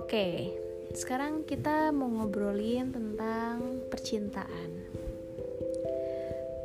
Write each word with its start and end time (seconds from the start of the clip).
Oke, 0.00 0.48
sekarang 0.96 1.44
kita 1.44 1.92
mau 1.92 2.08
ngobrolin 2.08 2.88
tentang 2.88 3.84
percintaan. 3.92 4.70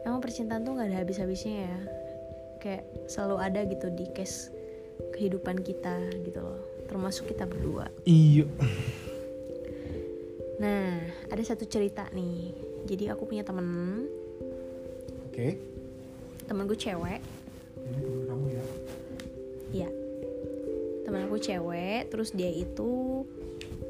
Emang 0.07 0.23
percintaan 0.23 0.63
tuh 0.63 0.79
nggak 0.79 0.87
ada 0.95 1.03
habis-habisnya 1.03 1.67
ya, 1.67 1.77
kayak 2.63 2.83
selalu 3.11 3.35
ada 3.43 3.67
gitu 3.67 3.91
di 3.91 4.07
case 4.15 4.47
kehidupan 5.11 5.59
kita 5.59 5.99
gitu 6.23 6.39
loh, 6.39 6.63
termasuk 6.87 7.27
kita 7.27 7.43
berdua. 7.43 7.91
Iya. 8.07 8.47
Nah, 10.63 11.03
ada 11.27 11.43
satu 11.43 11.67
cerita 11.67 12.07
nih. 12.15 12.55
Jadi 12.87 13.11
aku 13.11 13.27
punya 13.27 13.43
temen, 13.43 14.07
Oke. 15.27 15.59
temen 16.47 16.63
gue 16.63 16.79
cewek, 16.79 17.19
Ini 17.85 17.99
temen 18.01 18.23
kamu 18.25 18.45
ya. 18.49 18.63
Iya. 19.71 19.89
Temen 21.05 21.21
aku 21.29 21.37
cewek, 21.37 22.09
terus 22.09 22.33
dia 22.33 22.49
itu 22.49 23.23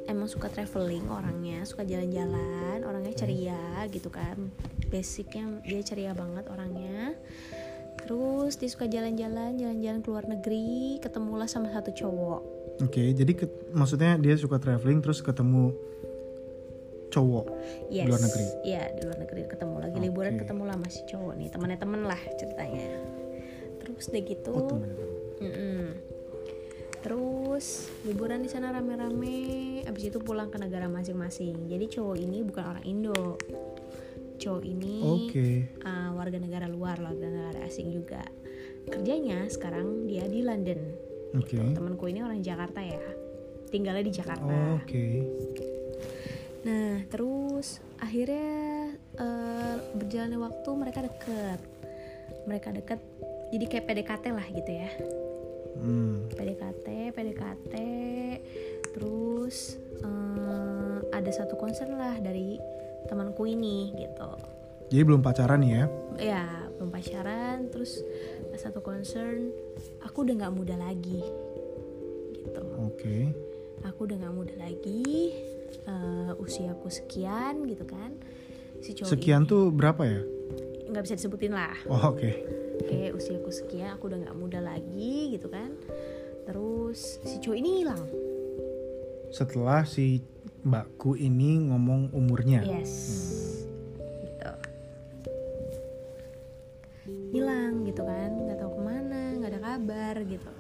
emang 0.05 0.27
suka 0.29 0.51
traveling 0.51 1.07
orangnya, 1.09 1.63
suka 1.63 1.87
jalan-jalan, 1.87 2.83
orangnya 2.83 3.13
ceria 3.15 3.87
gitu 3.89 4.11
kan. 4.11 4.51
Basicnya 4.91 5.63
dia 5.63 5.81
ceria 5.81 6.11
banget 6.11 6.45
orangnya. 6.51 7.15
Terus 8.05 8.59
dia 8.59 8.69
suka 8.69 8.85
jalan-jalan, 8.85 9.57
jalan-jalan 9.57 9.99
ke 10.03 10.07
luar 10.11 10.25
negeri, 10.29 11.01
ketemulah 11.01 11.49
sama 11.49 11.71
satu 11.73 11.89
cowok. 11.89 12.41
Oke, 12.83 13.15
jadi 13.15 13.31
ke- 13.33 13.71
maksudnya 13.71 14.19
dia 14.19 14.35
suka 14.35 14.59
traveling 14.59 14.99
terus 14.99 15.23
ketemu 15.23 15.71
cowok. 17.09 17.47
Yes. 17.87 18.11
Luar 18.11 18.21
negeri? 18.21 18.45
Iya, 18.67 18.83
di 18.99 19.01
luar 19.07 19.17
negeri 19.23 19.41
ketemu 19.47 19.75
lagi 19.79 19.97
liburan 20.03 20.33
Oke. 20.35 20.39
ketemu 20.43 20.63
lah 20.67 20.77
masih 20.77 21.01
cowok 21.07 21.33
nih, 21.39 21.47
temannya 21.47 21.79
temen 21.79 22.01
lah 22.03 22.19
ceritanya. 22.35 22.89
Terus 23.85 24.05
deh 24.09 24.23
gitu. 24.25 24.51
Oh, 24.51 24.65
temen-temen. 24.65 25.09
Mm-mm. 25.45 25.85
Terus 27.05 27.93
liburan 28.01 28.41
di 28.41 28.49
sana 28.49 28.73
rame-rame, 28.73 29.85
abis 29.85 30.09
itu 30.09 30.17
pulang 30.17 30.49
ke 30.49 30.57
negara 30.57 30.89
masing-masing. 30.89 31.69
Jadi 31.69 31.85
cowok 31.85 32.17
ini 32.17 32.41
bukan 32.41 32.65
orang 32.65 32.85
Indo, 32.89 33.37
cowok 34.41 34.63
ini 34.65 35.05
Oke. 35.05 35.49
uh, 35.85 36.17
warga 36.17 36.41
negara 36.41 36.65
luar, 36.65 36.97
warga 36.97 37.29
negara 37.29 37.61
asing 37.69 37.93
juga. 37.93 38.25
Kerjanya 38.89 39.45
sekarang 39.53 40.09
dia 40.09 40.25
di 40.25 40.41
London. 40.41 40.81
Oke. 41.37 41.61
Temanku 41.77 42.09
ini 42.09 42.25
orang 42.25 42.41
Jakarta 42.41 42.81
ya, 42.81 43.05
tinggalnya 43.69 44.01
di 44.01 44.13
Jakarta. 44.13 44.49
Oh, 44.49 44.81
Oke. 44.81 45.21
Nah 46.65 47.05
terus 47.05 47.85
akhirnya 48.01 48.97
uh, 49.21 49.77
berjalannya 49.93 50.41
waktu 50.41 50.69
mereka 50.73 51.05
deket, 51.05 51.61
mereka 52.49 52.73
deket. 52.73 53.01
Jadi 53.55 53.71
kayak 53.71 53.85
PDKT 53.87 54.25
lah 54.35 54.47
gitu 54.51 54.71
ya. 54.75 54.91
Hmm. 55.79 56.27
PDKT, 56.35 57.15
PDKT, 57.15 57.73
terus 58.91 59.79
eh, 60.03 60.97
ada 61.15 61.31
satu 61.31 61.55
concern 61.55 61.95
lah 61.95 62.19
dari 62.19 62.59
temanku 63.07 63.47
ini 63.47 63.95
gitu. 63.95 64.31
Jadi 64.91 65.01
belum 65.07 65.23
pacaran 65.23 65.63
ya? 65.63 65.87
Ya 66.19 66.67
belum 66.75 66.91
pacaran, 66.91 67.71
terus 67.71 68.03
satu 68.59 68.83
concern, 68.83 69.47
aku 70.03 70.27
udah 70.27 70.35
nggak 70.35 70.55
muda 70.55 70.75
lagi, 70.75 71.23
gitu. 72.35 72.63
Oke. 72.83 73.31
Aku 73.87 74.03
udah 74.03 74.19
nggak 74.19 74.35
muda 74.35 74.55
lagi, 74.59 75.31
eh, 75.87 76.31
usiaku 76.43 76.91
sekian 76.91 77.63
gitu 77.71 77.87
kan. 77.87 78.19
Si 78.83 78.91
cowok 78.99 79.15
Sekian 79.15 79.47
tuh 79.47 79.71
berapa 79.71 80.03
ya? 80.03 80.19
ini 80.85 80.93
nggak 80.93 81.03
bisa 81.07 81.15
disebutin 81.17 81.55
lah. 81.55 81.73
Oh, 81.87 82.13
oke. 82.13 82.64
Oke, 82.75 83.11
usiaku 83.15 83.51
sekian, 83.53 83.95
aku 83.95 84.11
udah 84.11 84.19
nggak 84.25 84.37
muda 84.37 84.59
lagi 84.59 85.35
gitu 85.35 85.47
kan. 85.47 85.71
Terus 86.45 87.17
si 87.23 87.39
cowok 87.41 87.57
ini 87.57 87.69
hilang. 87.81 88.03
Setelah 89.33 89.83
si 89.87 90.21
mbakku 90.65 91.17
ini 91.17 91.61
ngomong 91.71 92.13
umurnya. 92.13 92.61
Yes. 92.65 92.93
Gitu. 94.23 94.51
Hilang 97.35 97.85
gitu 97.85 98.01
kan, 98.05 98.31
nggak 98.45 98.57
tahu 98.61 98.71
ke 98.77 98.81
mana, 98.81 99.21
nggak 99.41 99.51
ada 99.53 99.61
kabar 99.61 100.15
gitu. 100.25 100.51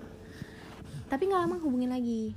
Tapi 1.05 1.23
nggak 1.29 1.41
lama 1.45 1.57
hubungin 1.61 1.93
lagi. 1.93 2.33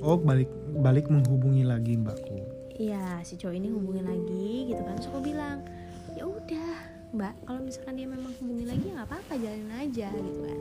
Oh, 0.00 0.16
balik 0.16 0.48
balik 0.80 1.10
menghubungi 1.10 1.66
lagi 1.66 1.98
mbakku. 1.98 2.38
Iya, 2.76 3.24
si 3.24 3.40
cowok 3.40 3.56
ini 3.56 3.68
hubungin 3.72 4.04
lagi 4.04 4.68
gitu 4.68 4.82
kan. 4.84 5.00
Terus 5.00 5.08
aku 5.08 5.20
bilang, 5.24 5.64
ya 6.12 6.28
udah, 6.28 6.76
Mbak, 7.16 7.48
kalau 7.48 7.60
misalkan 7.64 7.96
dia 7.96 8.04
memang 8.04 8.32
hubungin 8.44 8.68
lagi 8.68 8.84
ya 8.84 8.92
nggak 9.00 9.08
apa-apa, 9.08 9.32
jalanin 9.40 9.72
aja 9.72 10.08
gitu 10.12 10.40
kan. 10.44 10.58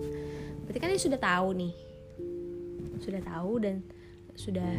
Berarti 0.64 0.80
kan 0.80 0.90
dia 0.96 1.02
sudah 1.04 1.20
tahu 1.20 1.48
nih, 1.52 1.74
sudah 3.04 3.22
tahu 3.28 3.54
dan 3.60 3.76
sudah 4.36 4.72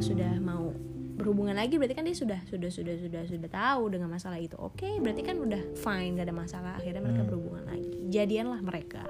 sudah 0.00 0.32
mau 0.40 0.72
berhubungan 1.12 1.54
lagi 1.54 1.76
berarti 1.76 1.94
kan 1.94 2.04
dia 2.08 2.16
sudah 2.16 2.40
sudah 2.48 2.72
sudah 2.72 2.96
sudah 2.98 3.22
sudah 3.28 3.48
tahu 3.48 3.82
dengan 3.92 4.12
masalah 4.12 4.36
itu. 4.36 4.56
Oke 4.60 5.00
berarti 5.00 5.22
kan 5.24 5.40
udah 5.40 5.62
fine 5.80 6.20
gak 6.20 6.28
ada 6.28 6.36
masalah. 6.36 6.72
Akhirnya 6.76 7.00
mereka 7.00 7.22
berhubungan 7.24 7.64
lagi. 7.64 7.92
Jadianlah 8.12 8.60
mereka. 8.60 9.04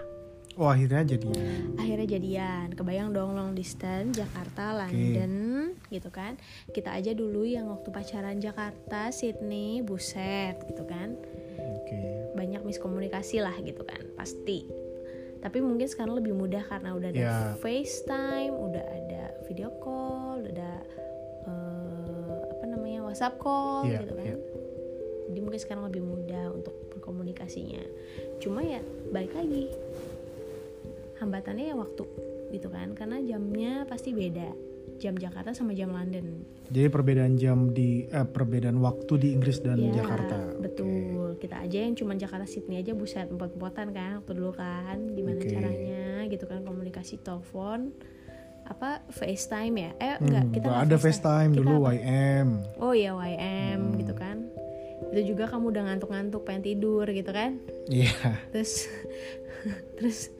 Oh, 0.60 0.68
akhirnya 0.68 1.16
jadi. 1.16 1.32
akhirnya 1.80 2.06
jadian. 2.12 2.66
Kebayang 2.76 3.16
dong 3.16 3.32
long 3.32 3.56
distance 3.56 4.20
Jakarta 4.20 4.84
London 4.84 5.72
gitu 5.88 6.12
kan. 6.12 6.36
Kita 6.70 6.92
aja 6.92 7.16
dulu 7.16 7.48
yang 7.48 7.72
waktu 7.72 7.88
pacaran 7.88 8.36
Jakarta 8.36 9.08
Sydney 9.08 9.80
buset 9.80 10.60
gitu 10.68 10.84
kan 10.84 11.16
Oke. 11.92 12.10
banyak 12.32 12.62
miskomunikasi 12.64 13.44
lah 13.44 13.54
gitu 13.60 13.84
kan 13.84 14.00
pasti 14.16 14.64
tapi 15.42 15.58
mungkin 15.58 15.90
sekarang 15.90 16.14
lebih 16.16 16.32
mudah 16.32 16.62
karena 16.64 16.94
udah 16.94 17.08
ada 17.10 17.18
Ya. 17.18 17.36
FaceTime 17.58 18.54
udah 18.54 18.84
ada 18.86 19.22
video 19.44 19.68
call 19.82 20.40
udah 20.46 20.50
ada 20.54 20.72
eh, 21.44 22.36
apa 22.56 22.64
namanya 22.66 23.02
WhatsApp 23.04 23.36
call 23.36 23.84
Iya, 23.90 24.00
gitu 24.06 24.14
kan 24.14 24.26
iya. 24.26 24.36
jadi 25.28 25.38
mungkin 25.42 25.60
sekarang 25.60 25.84
lebih 25.90 26.02
mudah 26.02 26.44
untuk 26.54 26.74
berkomunikasinya 26.94 27.82
cuma 28.38 28.62
ya 28.62 28.80
balik 29.10 29.34
lagi 29.34 29.68
hambatannya 31.18 31.70
ya 31.70 31.76
waktu 31.78 32.04
gitu 32.50 32.68
kan 32.68 32.92
karena 32.94 33.18
jamnya 33.22 33.86
pasti 33.86 34.10
beda 34.12 34.50
jam 34.94 35.14
Jakarta 35.14 35.50
sama 35.50 35.72
jam 35.72 35.90
London 35.90 36.46
Jadi 36.68 36.88
perbedaan 36.88 37.34
jam 37.34 37.58
di 37.68 38.04
eh, 38.04 38.24
perbedaan 38.24 38.78
waktu 38.78 39.12
di 39.16 39.28
Inggris 39.32 39.58
dan 39.58 39.76
Ya, 39.76 39.98
Jakarta. 39.98 40.56
betul 40.56 41.10
kita 41.34 41.58
aja 41.58 41.78
yang 41.80 41.92
cuma 41.92 42.14
Jakarta 42.14 42.44
Sydney 42.44 42.78
aja 42.78 42.92
buset 42.92 43.26
empot-empotan 43.26 43.90
kan 43.90 44.10
waktu 44.16 44.32
dulu 44.32 44.52
kan 44.52 44.96
gimana 45.10 45.36
Oke. 45.36 45.48
caranya 45.48 46.04
gitu 46.26 46.44
kan 46.44 46.62
komunikasi 46.62 47.18
telepon 47.18 47.90
apa 48.64 49.02
FaceTime 49.08 49.74
ya 49.76 49.90
eh 49.96 50.14
Hmm, 50.14 50.24
enggak 50.24 50.44
kita 50.52 50.62
nggak 50.62 50.70
nggak 50.72 50.86
ada 50.86 50.96
FaceTime 50.96 51.50
Kita 51.50 51.58
dulu 51.60 51.76
apa? 51.82 51.90
YM. 51.92 52.48
oh 52.78 52.94
ya 52.94 53.10
YM 53.12 53.80
Hmm. 53.82 53.98
gitu 53.98 54.14
kan 54.14 54.36
itu 55.04 55.34
juga 55.34 55.44
kamu 55.44 55.64
udah 55.68 55.82
ngantuk-ngantuk 55.84 56.40
pengen 56.42 56.62
tidur 56.64 57.04
gitu 57.04 57.28
kan 57.28 57.58
Iya. 57.90 58.14
terus 58.48 58.86
terus 59.96 60.30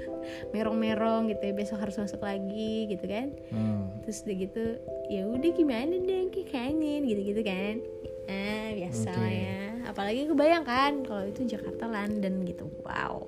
merong-merong 0.51 1.31
gitu 1.31 1.43
ya 1.43 1.55
besok 1.55 1.79
harus 1.79 1.97
masuk 1.97 2.21
lagi 2.21 2.89
gitu 2.89 3.05
kan 3.07 3.31
Hmm. 3.51 3.89
terus 4.03 4.23
udah 4.23 4.37
gitu 4.37 4.65
ya 5.09 5.23
udah 5.25 5.51
gimana 5.53 5.95
deh 5.95 6.29
kayak 6.29 6.49
kangen 6.51 7.03
gitu-gitu 7.05 7.43
kan 7.43 7.75
ah 8.27 8.69
biasa 8.73 9.09
Oke. 9.09 9.19
lah 9.19 9.33
ya 9.33 9.61
apalagi 9.85 10.23
kebayang 10.27 10.65
kan 10.65 10.93
kalau 11.03 11.23
itu 11.25 11.45
Jakarta 11.45 11.85
London 11.85 12.43
gitu 12.43 12.65
wow 12.83 13.23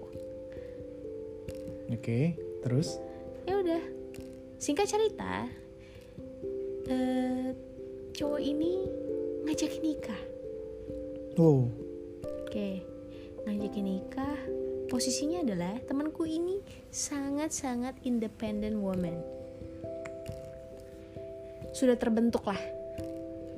Oke. 1.90 2.34
Terus? 2.64 2.96
ya 3.44 3.60
udah 3.60 3.82
singkat 4.56 4.88
cerita 4.88 5.44
eh 6.88 7.52
cowok 8.12 8.40
ini 8.40 8.72
ngajakin 9.44 9.82
nikah 9.84 10.22
Oh. 11.36 11.68
oke 12.46 12.68
ngajakin 13.44 13.84
nikah 13.84 14.38
posisinya 14.94 15.42
adalah 15.42 15.74
temanku 15.90 16.22
ini 16.22 16.62
sangat-sangat 16.86 17.98
independent 18.06 18.78
woman 18.78 19.18
sudah 21.74 21.98
terbentuk 21.98 22.46
lah 22.46 22.62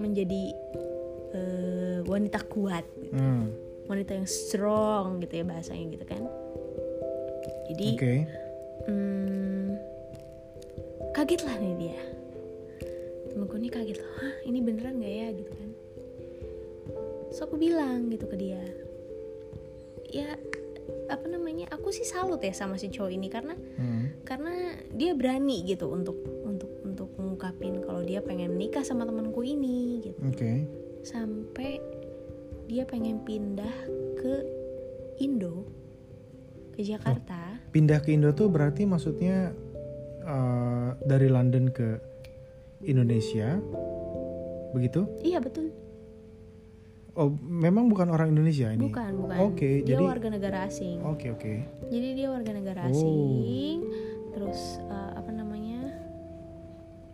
menjadi 0.00 0.56
eh, 1.37 2.00
wanita 2.08 2.40
kuat 2.49 2.88
gitu. 2.96 3.12
Hmm. 3.12 3.52
wanita 3.84 4.16
yang 4.16 4.25
strong 4.25 5.20
gitu 5.20 5.37
ya 5.37 5.44
bahasanya 5.44 5.84
gitu 5.93 6.05
kan 6.08 6.25
jadi 7.69 7.88
Oke. 8.00 8.14
hmm, 8.88 9.76
kaget 11.12 11.44
lah 11.44 11.60
nih 11.60 11.75
dia 11.76 12.00
temenku 13.28 13.60
ini 13.60 13.69
kaget 13.69 14.00
loh 14.00 14.12
Hah 14.25 14.34
ini 14.49 14.64
beneran 14.64 15.05
gak 15.05 15.12
ya 15.12 15.28
gitu 15.37 15.52
kan 15.52 15.69
so 17.28 17.44
aku 17.44 17.60
bilang 17.60 18.08
gitu 18.08 18.25
ke 18.25 18.40
dia 18.40 18.64
ya 20.08 20.32
apa 21.06 21.26
namanya 21.26 21.70
aku 21.70 21.94
sih 21.94 22.03
salut 22.03 22.43
ya 22.43 22.50
sama 22.50 22.75
si 22.76 22.91
cowok 22.91 23.12
ini 23.12 23.29
karena 23.31 23.55
Hmm. 23.79 24.11
karena 24.26 24.75
dia 24.91 25.14
berani 25.14 25.62
gitu 25.62 25.87
untuk 25.91 26.19
untuk 26.43 26.70
untuk 26.82 27.08
mengungkapin 27.20 27.82
kalau 27.85 28.03
dia 28.03 28.19
pengen 28.20 28.56
nikah 28.56 28.82
sama 28.82 29.06
temanku 29.06 29.43
ini 29.43 30.03
gitu 30.03 30.19
Oke. 30.26 30.67
sampai 31.03 31.79
dia 32.67 32.82
pengen 32.82 33.23
pindah 33.23 33.75
ke 34.19 34.35
Indo 35.23 35.69
ke 36.75 36.82
Jakarta 36.82 37.62
pindah 37.70 38.03
ke 38.03 38.11
Indo 38.11 38.35
tuh 38.35 38.50
berarti 38.50 38.82
maksudnya 38.85 39.55
eh, 40.20 40.88
dari 41.06 41.29
London 41.31 41.70
ke 41.70 41.88
Indonesia 42.82 43.56
begitu 44.75 45.06
iya 45.23 45.38
betul 45.38 45.70
oh 47.16 47.32
memang 47.40 47.88
bukan 47.88 48.08
orang 48.08 48.30
Indonesia 48.30 48.68
ini? 48.68 48.86
Bukan 48.86 49.10
bukan. 49.18 49.36
Oke, 49.42 49.82
dia 49.82 49.96
jadi- 49.96 50.04
warga 50.04 50.28
negara 50.28 50.58
asing. 50.64 51.00
Oke 51.02 51.32
oke. 51.32 51.52
Jadi 51.88 52.08
dia 52.14 52.28
warga 52.28 52.52
negara 52.52 52.80
Oh. 52.84 52.90
asing. 52.92 53.76
Terus 54.30 54.60
eh, 54.78 55.10
apa 55.16 55.30
namanya? 55.30 55.80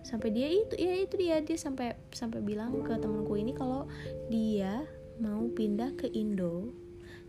Sampai 0.03 0.35
dia 0.35 0.51
itu 0.51 0.75
ya 0.75 0.99
itu 0.99 1.15
dia 1.15 1.39
dia 1.41 1.57
sampai 1.57 1.95
sampai 2.11 2.43
bilang 2.43 2.83
ke 2.83 2.99
temanku 2.99 3.39
ini 3.39 3.55
kalau 3.55 3.87
dia 4.27 4.83
mau 5.17 5.47
pindah 5.49 5.95
ke 5.95 6.11
Indo 6.11 6.75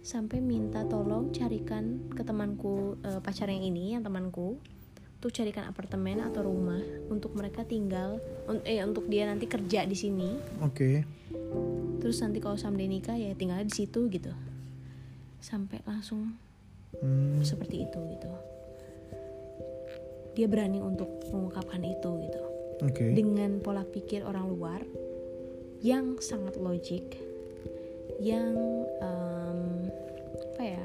sampai 0.02 0.42
minta 0.42 0.84
tolong 0.84 1.32
carikan 1.32 2.12
ke 2.12 2.26
temanku 2.26 2.98
eh, 3.00 3.22
pacar 3.22 3.48
yang 3.48 3.64
ini 3.64 3.94
yang 3.94 4.04
temanku 4.04 4.58
untuk 5.24 5.40
carikan 5.40 5.64
apartemen 5.72 6.20
atau 6.20 6.44
rumah 6.44 6.84
untuk 7.08 7.32
mereka 7.32 7.64
tinggal 7.64 8.20
un- 8.44 8.60
eh 8.68 8.84
untuk 8.84 9.08
dia 9.08 9.24
nanti 9.24 9.48
kerja 9.48 9.88
di 9.88 9.96
sini. 9.96 10.36
Oke. 10.60 11.08
Terus 12.04 12.20
nanti 12.20 12.44
kalau 12.44 12.60
sampai 12.60 12.92
nikah 12.92 13.16
ya 13.16 13.32
tinggal 13.32 13.64
di 13.64 13.72
situ 13.72 14.12
gitu. 14.12 14.36
Sampai 15.40 15.80
langsung 15.88 16.36
Hmm, 17.00 17.40
seperti 17.40 17.88
itu 17.88 18.00
gitu. 18.20 18.32
Dia 20.36 20.52
berani 20.52 20.84
untuk 20.84 21.08
mengungkapkan 21.32 21.80
itu 21.88 22.10
gitu. 22.28 22.42
Oke. 22.84 23.16
Dengan 23.16 23.64
pola 23.64 23.88
pikir 23.88 24.28
orang 24.28 24.52
luar 24.52 24.84
yang 25.80 26.20
sangat 26.20 26.60
logik 26.60 27.16
yang 28.20 28.60
em, 29.00 29.88
apa 30.52 30.64
ya 30.68 30.84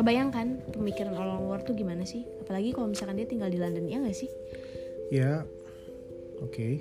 kebayangkan 0.00 0.72
pemikiran 0.72 1.12
orang 1.12 1.44
luar 1.44 1.60
tuh 1.60 1.76
gimana 1.76 2.08
sih? 2.08 2.24
Apalagi 2.40 2.72
kalau 2.72 2.88
misalkan 2.88 3.20
dia 3.20 3.28
tinggal 3.28 3.52
di 3.52 3.60
London 3.60 3.84
ya 3.84 4.00
nggak 4.00 4.16
sih? 4.16 4.32
Ya 5.12 5.44
oke. 6.40 6.80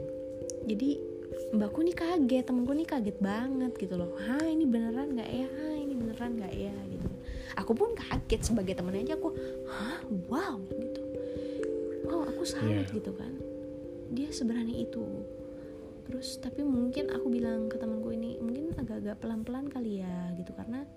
Jadi 0.63 0.89
mbakku 1.51 1.83
nih 1.83 1.95
kaget 1.97 2.47
temenku 2.47 2.71
nih 2.71 2.87
kaget 2.87 3.19
banget 3.19 3.75
gitu 3.75 3.99
loh. 3.99 4.15
Ha 4.23 4.47
ini 4.47 4.63
beneran 4.63 5.19
nggak 5.19 5.29
ya? 5.35 5.47
Ha 5.51 5.67
ini 5.75 5.93
beneran 5.99 6.39
nggak 6.39 6.53
ya? 6.55 6.75
Gitu. 6.87 7.07
Aku 7.59 7.75
pun 7.75 7.91
kaget 7.91 8.39
sebagai 8.47 8.79
temennya 8.79 9.11
aja 9.11 9.15
aku 9.19 9.35
hah? 9.67 9.99
Wow 10.31 10.63
gitu. 10.71 11.01
Wow 12.07 12.23
aku 12.23 12.47
salut 12.47 12.87
Iya. 12.87 12.95
gitu 12.95 13.11
kan. 13.19 13.35
Dia 14.15 14.31
seberani 14.31 14.87
itu. 14.87 15.03
Terus 16.07 16.39
tapi 16.39 16.63
mungkin 16.63 17.11
aku 17.11 17.27
bilang 17.27 17.67
ke 17.67 17.75
temanku 17.75 18.15
ini 18.15 18.39
mungkin 18.39 18.73
agak-agak 18.79 19.19
pelan-pelan 19.19 19.67
kali 19.67 19.99
ya 20.01 20.33
gitu. 20.39 20.55
Karena 20.55 20.87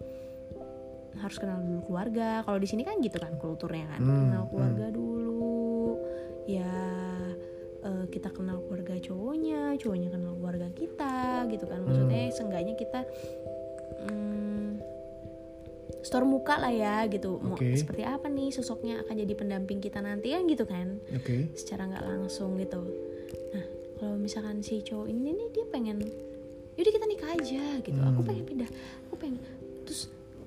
harus 1.22 1.38
kenal 1.38 1.62
dulu 1.62 1.80
keluarga. 1.86 2.42
Kalau 2.42 2.58
di 2.58 2.66
sini 2.66 2.82
kan 2.82 2.98
gitu 2.98 3.16
kan 3.16 3.38
kulturnya 3.38 3.86
kan. 3.88 4.00
Hmm, 4.02 4.20
kenal 4.26 4.44
keluarga 4.50 4.86
dulu. 4.90 5.96
Ya 6.44 6.74
eh, 7.80 8.04
kita 8.10 8.30
kenal 8.30 8.58
keluarga 8.66 8.98
cowoknya 8.98 9.78
cowoknya 9.78 10.08
kenal 10.10 10.34
keluarga 10.34 10.68
kita 10.74 11.46
gitu 11.48 11.64
kan. 11.64 11.80
Maksudnya 11.82 12.22
seenggaknya 12.30 12.74
kita 12.74 13.00
mm, 14.02 14.68
store 16.02 16.26
muka 16.26 16.58
lah 16.58 16.72
ya 16.74 17.06
gitu. 17.06 17.38
Mau 17.38 17.54
Oke. 17.54 17.78
seperti 17.78 18.02
apa 18.02 18.26
nih 18.26 18.50
sosoknya 18.50 19.06
akan 19.06 19.14
jadi 19.16 19.34
pendamping 19.34 19.78
kita 19.78 20.02
nanti 20.02 20.34
kan 20.34 20.42
gitu 20.46 20.64
kan. 20.66 20.98
Oke. 21.14 21.54
Secara 21.54 21.86
nggak 21.86 22.04
langsung 22.04 22.58
gitu. 22.58 22.82
Nah 23.54 23.64
kalau 23.98 24.18
misalkan 24.18 24.58
si 24.60 24.82
cowok 24.82 25.06
ini 25.06 25.30
nih 25.30 25.48
dia 25.54 25.64
pengen 25.70 26.02
yaudah 26.74 26.92
kita 26.92 27.06
nikah 27.06 27.30
aja 27.36 27.64
gitu. 27.78 27.98
Aku 28.00 28.20
Hmm. 28.22 28.28
pengen 28.28 28.44
pindah 28.46 28.70
aku 28.70 28.74
pengen 28.74 28.80
terus 28.82 29.01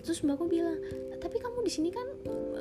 terus 0.06 0.22
mbakku 0.22 0.46
bilang 0.46 0.78
tapi 1.18 1.42
kamu 1.42 1.66
di 1.66 1.72
sini 1.74 1.90
kan 1.90 2.06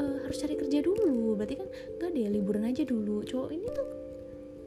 eh, 0.01 0.17
harus 0.25 0.41
cari 0.41 0.57
kerja 0.57 0.81
dulu. 0.81 1.37
Berarti 1.37 1.55
kan 1.61 1.69
nggak 1.69 2.11
deh 2.17 2.27
liburan 2.33 2.65
aja 2.65 2.83
dulu. 2.89 3.21
Cowok 3.21 3.51
ini 3.53 3.69
tuh 3.69 3.89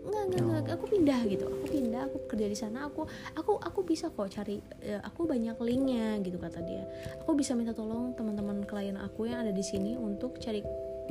nggak 0.08 0.24
nggak 0.30 0.42
nggak 0.46 0.64
Oh. 0.70 0.76
aku 0.78 0.86
pindah 0.88 1.20
gitu. 1.26 1.46
Aku 1.50 1.66
pindah 1.66 2.02
aku 2.06 2.18
kerja 2.30 2.46
di 2.46 2.58
sana. 2.58 2.86
Aku 2.88 3.10
aku 3.34 3.58
aku 3.58 3.80
bisa 3.82 4.14
kok 4.14 4.30
cari 4.30 4.62
eh, 4.86 5.02
aku 5.02 5.26
banyak 5.26 5.58
linknya 5.58 6.22
gitu 6.22 6.38
kata 6.38 6.62
dia. 6.62 6.86
Aku 7.26 7.34
bisa 7.34 7.58
minta 7.58 7.74
tolong 7.74 8.14
teman-teman 8.14 8.62
klien 8.64 8.96
aku 9.02 9.26
yang 9.26 9.42
ada 9.42 9.52
di 9.52 9.66
sini 9.66 9.98
untuk 9.98 10.38
cari 10.38 10.62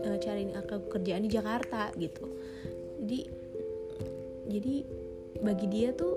eh, 0.06 0.18
cari 0.22 0.54
kerjaan 0.62 1.26
di 1.26 1.30
Jakarta 1.34 1.90
gitu. 1.98 2.24
Jadi 3.02 3.20
jadi 4.46 4.74
bagi 5.42 5.66
dia 5.68 5.90
tuh 5.92 6.14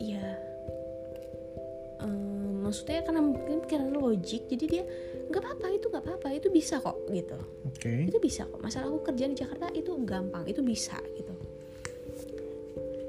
ya 0.00 0.49
maksudnya 2.70 3.02
karena 3.02 3.18
mungkin 3.18 3.58
pikiran 3.66 3.90
logik 3.90 4.46
jadi 4.46 4.64
dia 4.70 4.82
nggak 5.26 5.42
apa-apa 5.42 5.66
itu 5.74 5.86
nggak 5.90 6.04
apa-apa 6.06 6.28
itu 6.38 6.48
bisa 6.54 6.78
kok 6.78 7.02
gitu. 7.10 7.38
Oke. 7.66 8.06
Itu 8.06 8.22
bisa 8.22 8.46
kok 8.46 8.62
masalah 8.62 8.86
aku 8.94 9.10
kerja 9.10 9.26
di 9.26 9.34
Jakarta 9.34 9.66
itu 9.74 9.90
gampang 10.06 10.46
itu 10.46 10.62
bisa 10.62 10.94
gitu. 11.18 11.34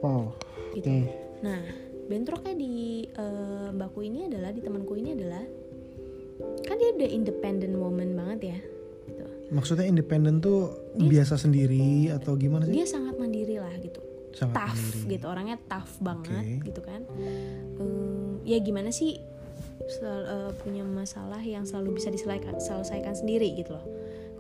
Wow 0.02 0.34
gitu. 0.74 0.90
oke. 0.90 0.98
Nah 1.46 1.62
bentroknya 2.10 2.54
di 2.58 3.06
eh, 3.06 3.68
mbakku 3.70 4.02
ini 4.02 4.26
adalah 4.28 4.50
di 4.50 4.62
temanku 4.66 4.98
ini 4.98 5.14
adalah 5.14 5.46
kan 6.66 6.76
dia 6.82 6.90
udah 6.98 7.10
independent 7.10 7.78
woman 7.78 8.18
banget 8.18 8.58
ya 8.58 8.60
gitu. 9.06 9.26
Maksudnya 9.54 9.86
independen 9.86 10.42
tuh 10.42 10.74
Dia- 10.98 11.22
biasa 11.22 11.38
sendiri 11.38 12.10
atau 12.10 12.34
gimana 12.34 12.66
sih? 12.66 12.74
Dia 12.74 12.90
sangat 12.90 13.16
mandiri 13.22 13.62
lah 13.62 13.72
gitu. 13.78 14.02
Sangat 14.34 14.58
tough 14.58 14.74
mandiri. 14.74 15.12
gitu 15.14 15.26
orangnya 15.30 15.58
tough 15.70 15.94
banget 16.02 16.46
Oke. 16.46 16.66
gitu 16.66 16.82
kan. 16.82 17.02
Em, 17.78 18.42
ya 18.48 18.58
gimana 18.58 18.90
sih 18.90 19.31
sel- 19.88 20.28
eh, 20.28 20.52
punya 20.62 20.84
masalah 20.84 21.40
yang 21.40 21.64
selalu 21.64 21.98
bisa 21.98 22.10
diselesaikan 22.10 22.58
selesaikan 22.58 23.14
sendiri 23.14 23.52
gitu 23.56 23.76
loh 23.76 23.86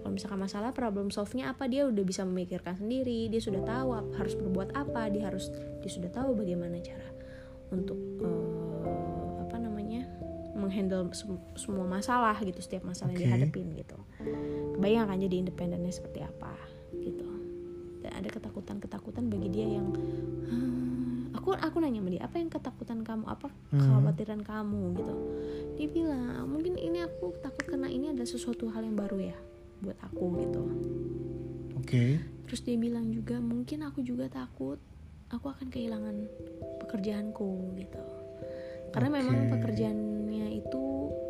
kalau 0.01 0.17
misalkan 0.17 0.41
masalah 0.41 0.73
problem 0.73 1.13
solve-nya 1.13 1.53
apa 1.53 1.69
dia 1.69 1.85
udah 1.85 2.01
bisa 2.01 2.25
memikirkan 2.25 2.73
sendiri 2.75 3.29
dia 3.29 3.37
sudah 3.37 3.61
tahu 3.61 3.89
harus 4.17 4.33
berbuat 4.33 4.73
apa 4.73 5.13
dia 5.13 5.29
harus 5.29 5.53
dia 5.81 5.91
sudah 5.93 6.09
tahu 6.09 6.33
bagaimana 6.33 6.81
cara 6.81 7.05
untuk 7.69 7.97
eh, 8.19 8.47
apa 9.45 9.55
namanya 9.61 10.09
menghandle 10.57 11.07
sem- 11.13 11.39
semua 11.55 11.85
masalah 11.85 12.35
gitu 12.41 12.59
setiap 12.59 12.83
masalah 12.83 13.13
yang 13.13 13.21
Oke. 13.21 13.27
dihadapin 13.29 13.67
gitu 13.77 13.97
kebayang 14.75 15.07
kan 15.07 15.17
jadi 15.21 15.35
independennya 15.47 15.93
seperti 15.93 16.25
apa 16.25 16.53
gitu 16.97 17.25
dan 18.01 18.11
ada 18.17 18.29
ketakutan-ketakutan 18.33 19.29
bagi 19.29 19.49
dia 19.53 19.67
yang 19.77 19.87
"Hmm." 20.49 20.80
Aku 21.41 21.57
aku 21.57 21.81
nanya 21.81 22.05
sama 22.05 22.09
dia 22.13 22.21
apa 22.21 22.35
yang 22.37 22.49
ketakutan 22.53 22.99
kamu? 23.01 23.25
Apa 23.25 23.49
Hmm. 23.73 23.81
kekhawatiran 23.81 24.41
kamu? 24.45 24.81
Gitu. 24.93 25.13
Dia 25.81 25.87
bilang 25.89 26.45
mungkin 26.45 26.77
ini 26.77 27.01
aku 27.01 27.33
takut 27.41 27.65
karena 27.65 27.89
ini 27.89 28.13
adalah 28.13 28.29
sesuatu 28.29 28.69
hal 28.69 28.85
yang 28.85 28.93
baru 28.93 29.33
ya 29.33 29.37
buat 29.81 29.97
aku 30.05 30.25
gitu. 30.37 30.61
Oke. 31.81 32.21
Terus 32.45 32.61
dia 32.61 32.77
bilang 32.77 33.09
juga 33.09 33.41
mungkin 33.41 33.81
aku 33.81 34.05
juga 34.05 34.29
takut 34.29 34.77
aku 35.33 35.49
akan 35.49 35.73
kehilangan 35.73 36.29
pekerjaanku 36.85 37.73
gitu. 37.81 38.03
Karena 38.91 39.09
memang 39.09 39.49
Oke. 39.49 39.49
pekerjaannya 39.57 40.47
itu 40.53 40.83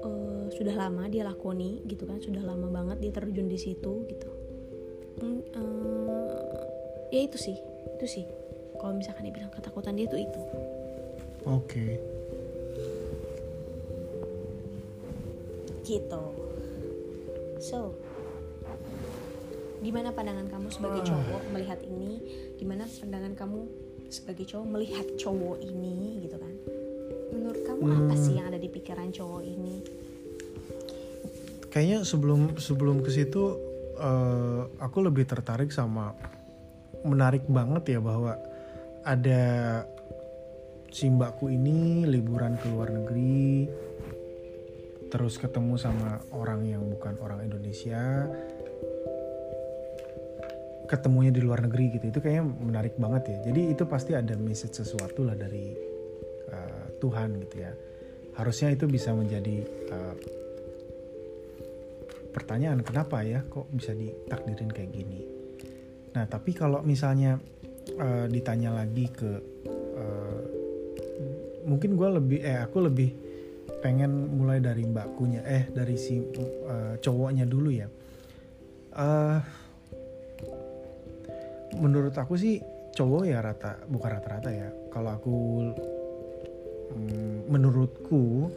eh, 0.04 0.46
sudah 0.52 0.76
lama 0.76 1.08
dia 1.08 1.24
lakoni 1.24 1.86
gitu 1.88 2.04
kan 2.04 2.20
sudah 2.20 2.44
lama 2.44 2.68
banget 2.68 2.98
dia 3.00 3.12
terjun 3.16 3.48
di 3.48 3.56
situ 3.56 4.04
gitu. 4.12 4.30
Mm, 5.22 5.40
eh, 5.56 6.62
ya 7.14 7.22
itu 7.24 7.38
sih 7.38 7.56
itu 7.96 8.06
sih 8.10 8.26
kalau 8.82 8.98
misalkan 8.98 9.30
dia 9.30 9.34
bilang 9.38 9.54
ketakutan 9.54 9.94
dia 9.94 10.10
tuh 10.10 10.18
itu. 10.18 10.42
Oke. 11.46 12.02
Gitu. 15.86 16.24
So 17.62 17.94
gimana 19.82 20.14
pandangan 20.14 20.50
kamu 20.50 20.68
sebagai 20.74 21.06
cowok 21.06 21.42
melihat 21.54 21.80
ini? 21.86 22.12
Gimana 22.58 22.90
pandangan 22.90 23.34
kamu 23.38 23.60
sebagai 24.10 24.50
cowok 24.50 24.66
melihat 24.66 25.06
cowok 25.22 25.62
ini 25.62 26.26
gitu 26.26 26.42
kan? 26.42 26.54
Menurut 27.38 27.62
kamu 27.62 27.86
apa 27.86 28.14
sih 28.18 28.42
yang 28.42 28.50
ada 28.50 28.58
di 28.58 28.70
pikiran 28.70 29.14
cowok 29.14 29.46
ini? 29.46 29.76
Kayaknya 31.70 32.04
sebelum 32.04 32.58
sebelum 32.58 33.06
ke 33.06 33.14
situ 33.14 33.56
eh, 34.02 34.62
aku 34.82 34.98
lebih 35.06 35.30
tertarik 35.30 35.70
sama 35.70 36.18
menarik 37.02 37.46
banget 37.50 37.98
ya 37.98 38.00
bahwa 38.02 38.38
ada 39.06 39.84
si 40.92 41.08
mbakku 41.08 41.48
ini 41.48 42.04
liburan 42.06 42.60
ke 42.60 42.68
luar 42.68 42.92
negeri 42.92 43.66
terus 45.12 45.36
ketemu 45.36 45.76
sama 45.76 46.24
orang 46.32 46.64
yang 46.64 46.84
bukan 46.88 47.20
orang 47.20 47.44
Indonesia 47.44 48.28
ketemunya 50.92 51.32
di 51.32 51.40
luar 51.40 51.64
negeri 51.64 51.96
gitu. 51.96 52.12
Itu 52.12 52.20
kayaknya 52.20 52.44
menarik 52.44 53.00
banget 53.00 53.32
ya. 53.32 53.38
Jadi 53.48 53.72
itu 53.72 53.88
pasti 53.88 54.12
ada 54.12 54.36
message 54.36 54.76
sesuatu 54.76 55.24
lah 55.24 55.40
dari 55.40 55.72
uh, 56.52 56.86
Tuhan 57.00 57.40
gitu 57.48 57.56
ya. 57.64 57.72
Harusnya 58.36 58.76
itu 58.76 58.92
bisa 58.92 59.16
menjadi 59.16 59.64
uh, 59.88 60.16
pertanyaan 62.36 62.84
kenapa 62.84 63.24
ya 63.24 63.40
kok 63.48 63.72
bisa 63.72 63.96
ditakdirin 63.96 64.72
kayak 64.72 64.92
gini? 64.92 65.24
Nah 66.12 66.28
tapi 66.28 66.52
kalau 66.52 66.84
misalnya 66.84 67.40
uh, 67.98 68.26
ditanya 68.32 68.76
lagi 68.84 69.06
ke 69.12 69.32
uh, 69.98 70.42
mungkin 71.66 71.94
gue 71.98 72.10
lebih 72.18 72.40
eh 72.42 72.58
aku 72.62 72.78
lebih 72.86 73.10
pengen 73.82 74.38
mulai 74.38 74.62
dari 74.62 74.86
mbakkunya 74.86 75.42
eh 75.42 75.64
dari 75.74 75.98
si 75.98 76.22
uh, 76.22 76.96
cowoknya 77.02 77.50
dulu 77.50 77.70
ya. 77.74 77.88
Uh, 78.92 79.40
menurut 81.80 82.12
aku 82.14 82.36
sih 82.36 82.60
cowok 82.92 83.24
ya 83.24 83.40
rata 83.40 83.80
bukan 83.88 84.10
rata-rata 84.20 84.50
ya. 84.52 84.70
Kalau 84.92 85.10
aku 85.16 85.36
mm, 86.92 87.48
menurutku 87.48 88.52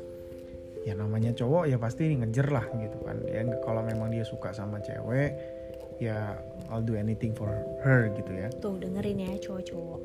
ya 0.84 0.92
namanya 0.92 1.32
cowok 1.32 1.70
ya 1.70 1.78
pasti 1.80 2.12
ngejer 2.18 2.50
lah 2.50 2.66
gitu 2.76 2.98
kan. 3.06 3.22
Ya 3.24 3.46
kalau 3.62 3.80
memang 3.86 4.10
dia 4.12 4.26
suka 4.26 4.52
sama 4.52 4.82
cewek 4.82 5.53
ya 6.02 6.38
I'll 6.70 6.84
do 6.84 6.98
anything 6.98 7.36
for 7.36 7.50
her 7.82 8.10
gitu 8.14 8.32
ya 8.32 8.48
tuh 8.58 8.78
dengerin 8.80 9.18
ya 9.20 9.30
cowok-cowok 9.38 10.00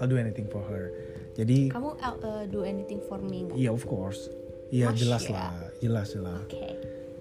I'll 0.00 0.10
do 0.10 0.16
anything 0.16 0.48
for 0.48 0.62
her 0.66 0.92
jadi 1.32 1.72
kamu 1.72 1.96
uh, 2.00 2.44
do 2.52 2.60
anything 2.64 3.00
for 3.08 3.16
me 3.16 3.48
nggak? 3.48 3.56
Iya 3.56 3.70
yeah, 3.70 3.72
of 3.72 3.84
course 3.88 4.28
Iya 4.72 4.88
jelas 4.96 5.28
ya? 5.28 5.36
lah 5.36 5.52
jelas 5.84 6.08
lah 6.16 6.40
okay. 6.48 6.76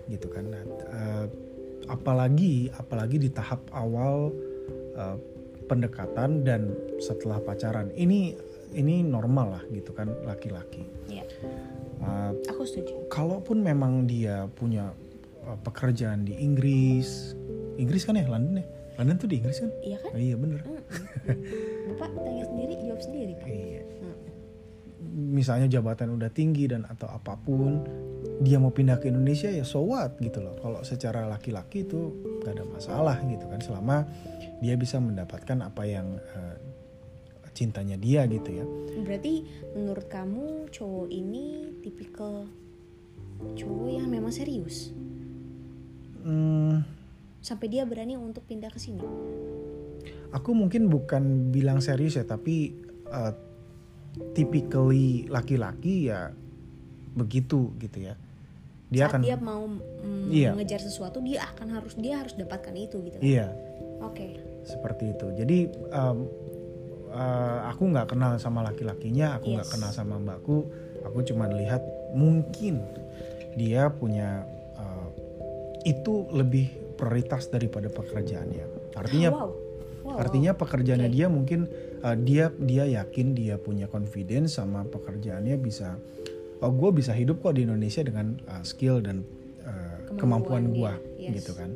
gitu 0.08 0.32
kan 0.32 0.48
nah, 0.48 0.64
uh, 0.92 1.26
apalagi 1.92 2.72
apalagi 2.80 3.20
di 3.20 3.30
tahap 3.32 3.60
awal 3.76 4.32
uh, 4.96 5.20
pendekatan 5.68 6.44
dan 6.44 6.76
setelah 7.00 7.40
pacaran 7.44 7.92
ini 7.96 8.36
ini 8.76 9.04
normal 9.04 9.60
lah 9.60 9.64
gitu 9.72 9.92
kan 9.92 10.12
laki-laki. 10.24 10.88
Yeah. 11.12 11.28
Uh, 12.00 12.36
Aku 12.52 12.64
setuju. 12.64 13.08
Kalaupun 13.12 13.62
memang 13.62 14.08
dia 14.08 14.48
punya 14.56 14.96
uh, 15.44 15.58
pekerjaan 15.60 16.24
di 16.24 16.40
Inggris, 16.40 17.36
Inggris 17.82 18.06
kan 18.06 18.14
ya 18.14 18.30
London 18.30 18.62
ya, 18.62 18.68
London 19.02 19.16
tuh 19.18 19.28
di 19.28 19.42
Inggris 19.42 19.58
kan? 19.58 19.72
Iya 19.82 19.98
kan? 19.98 20.12
Oh, 20.14 20.22
iya 20.22 20.36
bener. 20.38 20.62
Mm 20.62 20.78
-mm. 20.78 21.38
Bapak 21.98 22.22
tanya 22.22 22.46
sendiri, 22.46 22.74
jawab 22.86 23.02
sendiri 23.02 23.34
kan? 23.42 23.50
Iya. 23.50 23.82
Mm. 23.82 24.16
Misalnya 25.12 25.68
jabatan 25.68 26.14
udah 26.14 26.30
tinggi 26.30 26.70
dan 26.70 26.86
atau 26.86 27.10
apa 27.10 27.36
pun, 27.36 27.84
dia 28.40 28.62
mau 28.62 28.72
pindah 28.72 29.02
ke 29.02 29.10
Indonesia 29.10 29.50
ya 29.50 29.66
so 29.66 29.82
what 29.82 30.16
gitu 30.22 30.40
loh. 30.40 30.56
Kalau 30.62 30.86
secara 30.86 31.26
laki-laki 31.26 31.84
itu 31.84 32.14
gak 32.46 32.56
ada 32.56 32.66
masalah 32.70 33.18
gitu 33.26 33.50
kan, 33.50 33.60
selama 33.60 34.06
dia 34.62 34.78
bisa 34.78 35.02
mendapatkan 35.02 35.58
apa 35.66 35.84
yang 35.90 36.22
uh, 36.38 36.56
cintanya 37.52 38.00
dia 38.00 38.24
gitu 38.30 38.62
ya. 38.62 38.66
Berarti 39.04 39.44
menurut 39.76 40.08
kamu 40.08 40.70
cowok 40.72 41.08
ini 41.12 41.76
tipikal 41.84 42.48
cowok 43.42 43.90
yang 43.90 44.08
memang 44.08 44.32
serius? 44.32 44.94
Hmm. 46.22 47.01
Sampai 47.42 47.68
dia 47.68 47.84
berani 47.84 48.16
untuk 48.16 48.46
pindah 48.46 48.70
ke 48.70 48.78
sini? 48.78 49.02
Aku 50.32 50.56
mungkin 50.56 50.88
bukan 50.88 51.52
bilang 51.52 51.84
serius 51.84 52.16
ya, 52.16 52.24
tapi 52.24 52.78
uh, 53.12 53.34
typically 54.32 55.28
laki-laki 55.28 56.08
ya 56.08 56.32
begitu 57.18 57.76
gitu 57.82 58.08
ya. 58.08 58.16
Dia 58.92 59.08
Saat 59.08 59.12
akan 59.18 59.22
dia 59.26 59.38
mau 59.40 59.66
mm, 59.68 60.30
iya. 60.32 60.52
mengejar 60.56 60.80
sesuatu, 60.80 61.20
dia 61.20 61.44
akan 61.52 61.68
harus 61.76 61.94
dia 62.00 62.20
harus 62.20 62.38
dapatkan 62.38 62.76
itu 62.76 62.98
gitu. 63.04 63.18
Kan? 63.20 63.24
Iya. 63.24 63.48
Oke. 64.06 64.16
Okay. 64.16 64.32
Seperti 64.62 65.04
itu. 65.12 65.28
Jadi 65.36 65.58
um, 65.92 66.18
uh, 67.12 67.60
aku 67.70 67.92
nggak 67.92 68.16
kenal 68.16 68.40
sama 68.40 68.64
laki-lakinya 68.66 69.38
aku 69.38 69.56
nggak 69.56 69.68
yes. 69.68 69.74
kenal 69.76 69.92
sama 69.92 70.16
mbakku 70.18 70.68
aku 71.04 71.20
cuma 71.28 71.52
lihat 71.52 71.84
mungkin 72.16 72.82
dia 73.60 73.92
punya 73.92 74.48
uh, 74.80 75.08
itu 75.84 76.28
lebih 76.32 76.72
prioritas 77.02 77.50
daripada 77.50 77.90
pekerjaannya 77.90 78.94
artinya 78.94 79.30
wow. 79.34 79.50
Wow. 80.06 80.18
artinya 80.22 80.54
pekerjaannya 80.54 81.10
okay. 81.10 81.18
dia 81.18 81.28
mungkin 81.34 81.66
uh, 82.06 82.14
dia 82.14 82.54
dia 82.62 82.86
yakin 83.02 83.34
dia 83.34 83.58
punya 83.58 83.90
confidence 83.90 84.62
sama 84.62 84.86
pekerjaannya 84.86 85.58
bisa 85.58 85.98
oh 86.62 86.70
gue 86.70 86.90
bisa 86.94 87.18
hidup 87.18 87.42
kok 87.42 87.58
di 87.58 87.66
Indonesia 87.66 88.06
dengan 88.06 88.38
uh, 88.46 88.62
skill 88.62 89.02
dan 89.02 89.26
uh, 89.66 90.14
kemampuan, 90.22 90.70
kemampuan 90.70 90.78
gue 90.78 90.94
yes. 91.26 91.42
gitu 91.42 91.52
kan 91.58 91.74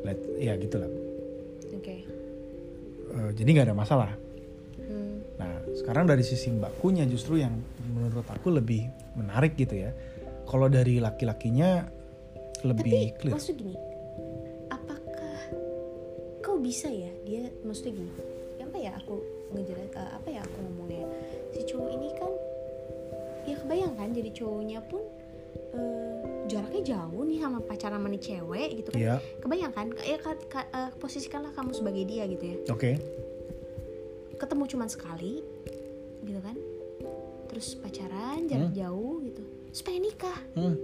Let, 0.00 0.16
ya 0.40 0.56
gitulah 0.56 0.88
oke 0.88 1.84
okay. 1.84 2.00
uh, 3.12 3.30
jadi 3.36 3.48
nggak 3.52 3.68
ada 3.68 3.76
masalah 3.76 4.12
Nah, 5.40 5.64
sekarang 5.72 6.04
dari 6.04 6.20
sisi 6.20 6.52
mbakkunya 6.52 7.08
justru 7.08 7.40
yang 7.40 7.56
menurut 7.96 8.28
aku 8.28 8.52
lebih 8.52 8.84
menarik 9.16 9.56
gitu 9.56 9.88
ya. 9.88 9.96
Kalau 10.44 10.68
dari 10.68 11.00
laki-lakinya 11.00 11.88
lebih 12.60 12.92
Tapi, 12.92 13.16
clear. 13.16 13.34
maksud 13.40 13.56
gini, 13.56 13.74
kau 16.60 16.68
bisa 16.68 16.92
ya 16.92 17.08
dia 17.24 17.48
maksudnya 17.64 18.04
gini? 18.04 18.12
Apa 18.60 18.76
ya 18.76 18.92
aku 19.00 19.16
ngejelas 19.56 19.88
uh, 19.96 20.12
apa 20.20 20.28
ya 20.28 20.44
aku 20.44 20.56
ngomongnya? 20.60 21.08
Si 21.56 21.64
cowok 21.64 21.88
ini 21.88 22.08
kan 22.20 22.32
ya 23.48 23.56
kebayang 23.56 23.96
kan 23.96 24.12
jadi 24.12 24.30
cowoknya 24.36 24.84
pun 24.84 25.00
uh, 25.72 26.44
jaraknya 26.52 26.82
jauh 26.84 27.24
nih 27.24 27.40
sama 27.40 27.64
pacaran 27.64 27.96
sama 27.96 28.08
nih 28.12 28.20
cewek 28.20 28.68
gitu 28.76 28.88
kan. 28.92 29.00
Yeah. 29.00 29.18
Kebayang 29.40 29.72
kan? 29.72 29.88
Ya 30.04 30.20
uh, 30.20 30.92
posisikanlah 31.00 31.56
kamu 31.56 31.72
sebagai 31.72 32.04
dia 32.04 32.28
gitu 32.28 32.44
ya. 32.44 32.56
Oke. 32.68 32.76
Okay 32.76 32.94
ketemu 34.40 34.64
cuma 34.72 34.88
sekali 34.88 35.44
gitu 36.24 36.40
kan 36.40 36.56
terus 37.52 37.76
pacaran 37.76 38.48
jarak 38.48 38.72
hmm. 38.72 38.78
jauh 38.80 39.20
gitu 39.20 39.42
supaya 39.68 40.00
nikah 40.00 40.38
hmm. 40.56 40.74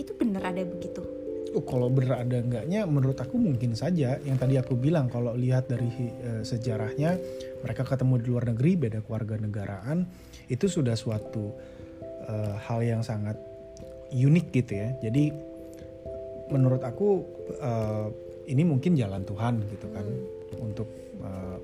itu 0.00 0.12
bener 0.16 0.40
ada 0.40 0.64
begitu 0.64 1.04
Oh, 1.50 1.66
kalau 1.66 1.90
bener 1.90 2.14
ada 2.14 2.38
enggaknya 2.38 2.86
menurut 2.86 3.18
aku 3.18 3.34
mungkin 3.34 3.74
saja. 3.74 4.22
Yang 4.22 4.38
tadi 4.38 4.54
aku 4.54 4.78
bilang 4.78 5.10
kalau 5.10 5.34
lihat 5.34 5.66
dari 5.66 5.90
uh, 6.22 6.42
sejarahnya 6.46 7.18
mereka 7.66 7.82
ketemu 7.82 8.14
di 8.22 8.26
luar 8.30 8.44
negeri 8.54 8.78
beda 8.78 9.02
keluarga 9.02 9.34
negaraan 9.34 10.06
itu 10.46 10.70
sudah 10.70 10.94
suatu 10.94 11.50
uh, 12.30 12.54
hal 12.54 12.86
yang 12.86 13.02
sangat 13.02 13.34
unik 14.14 14.46
gitu 14.62 14.72
ya. 14.78 14.88
Jadi 15.02 15.34
menurut 16.54 16.82
aku 16.86 17.08
uh, 17.58 18.06
ini 18.46 18.62
mungkin 18.62 18.94
jalan 18.94 19.22
Tuhan 19.26 19.62
gitu 19.74 19.86
kan 19.90 20.06
untuk 20.58 20.86
uh, 21.22 21.58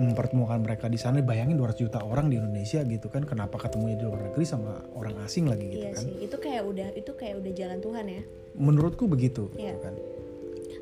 mempertemukan 0.00 0.58
mereka 0.64 0.88
di 0.88 0.96
sana 0.96 1.20
bayangin 1.20 1.60
200 1.60 1.76
juta 1.76 2.00
orang 2.00 2.32
di 2.32 2.40
Indonesia 2.40 2.80
gitu 2.88 3.12
kan 3.12 3.28
kenapa 3.28 3.60
ketemunya 3.60 4.00
di 4.00 4.04
luar 4.08 4.32
negeri 4.32 4.44
sama 4.48 4.80
orang 4.96 5.20
asing 5.22 5.44
lagi 5.44 5.68
gitu 5.68 5.84
iya 5.84 5.92
kan 5.92 6.04
sih 6.08 6.14
itu 6.24 6.36
kayak 6.40 6.62
udah 6.64 6.88
itu 6.96 7.12
kayak 7.12 7.34
udah 7.44 7.52
jalan 7.52 7.78
Tuhan 7.84 8.04
ya 8.08 8.22
menurutku 8.56 9.04
begitu 9.04 9.52
iya. 9.60 9.76
gitu 9.76 9.78
kan 9.84 9.94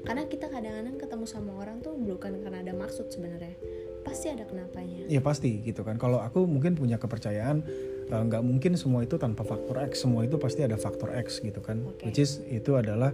karena 0.06 0.22
kita 0.24 0.46
kadang-kadang 0.48 0.96
ketemu 0.96 1.24
sama 1.26 1.52
orang 1.58 1.82
tuh 1.82 1.92
bukan 1.98 2.40
karena 2.40 2.62
ada 2.62 2.72
maksud 2.72 3.10
sebenarnya 3.10 3.58
pasti 4.06 4.32
ada 4.32 4.46
kenapanya 4.46 5.04
iya 5.10 5.20
pasti 5.20 5.60
gitu 5.60 5.82
kan 5.82 5.98
kalau 5.98 6.22
aku 6.22 6.46
mungkin 6.48 6.78
punya 6.78 6.96
kepercayaan 6.96 7.60
eh, 8.08 8.22
nggak 8.24 8.40
uh, 8.40 8.46
mungkin 8.46 8.78
semua 8.78 9.04
itu 9.04 9.18
tanpa 9.20 9.44
faktor 9.44 9.82
X 9.84 10.06
semua 10.06 10.24
itu 10.24 10.38
pasti 10.40 10.64
ada 10.64 10.78
faktor 10.78 11.12
X 11.12 11.42
gitu 11.44 11.60
kan 11.60 11.82
okay. 11.84 12.08
which 12.08 12.22
is 12.22 12.40
itu 12.48 12.78
adalah 12.78 13.12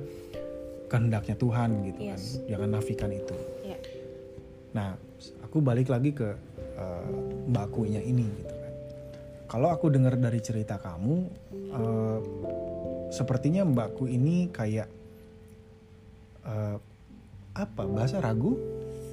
kehendaknya 0.86 1.34
Tuhan 1.34 1.70
gitu 1.90 1.98
kan. 1.98 2.10
yes. 2.14 2.38
kan 2.38 2.46
jangan 2.52 2.68
nafikan 2.78 3.10
itu 3.10 3.36
yeah. 3.66 3.80
nah 4.70 4.94
aku 5.54 5.62
balik 5.62 5.86
lagi 5.86 6.10
ke 6.10 6.34
uh, 6.74 7.06
mbak 7.46 7.70
kuinya 7.70 8.02
ini 8.02 8.26
gitu 8.26 8.54
kan 8.58 8.74
kalau 9.46 9.70
aku 9.70 9.86
dengar 9.86 10.18
dari 10.18 10.42
cerita 10.42 10.82
kamu 10.82 11.30
uh, 11.70 12.18
sepertinya 13.14 13.62
mbakku 13.62 14.10
ini 14.10 14.50
kayak 14.50 14.90
uh, 16.42 16.82
apa 17.54 17.82
bahasa 17.86 18.18
ragu 18.18 18.58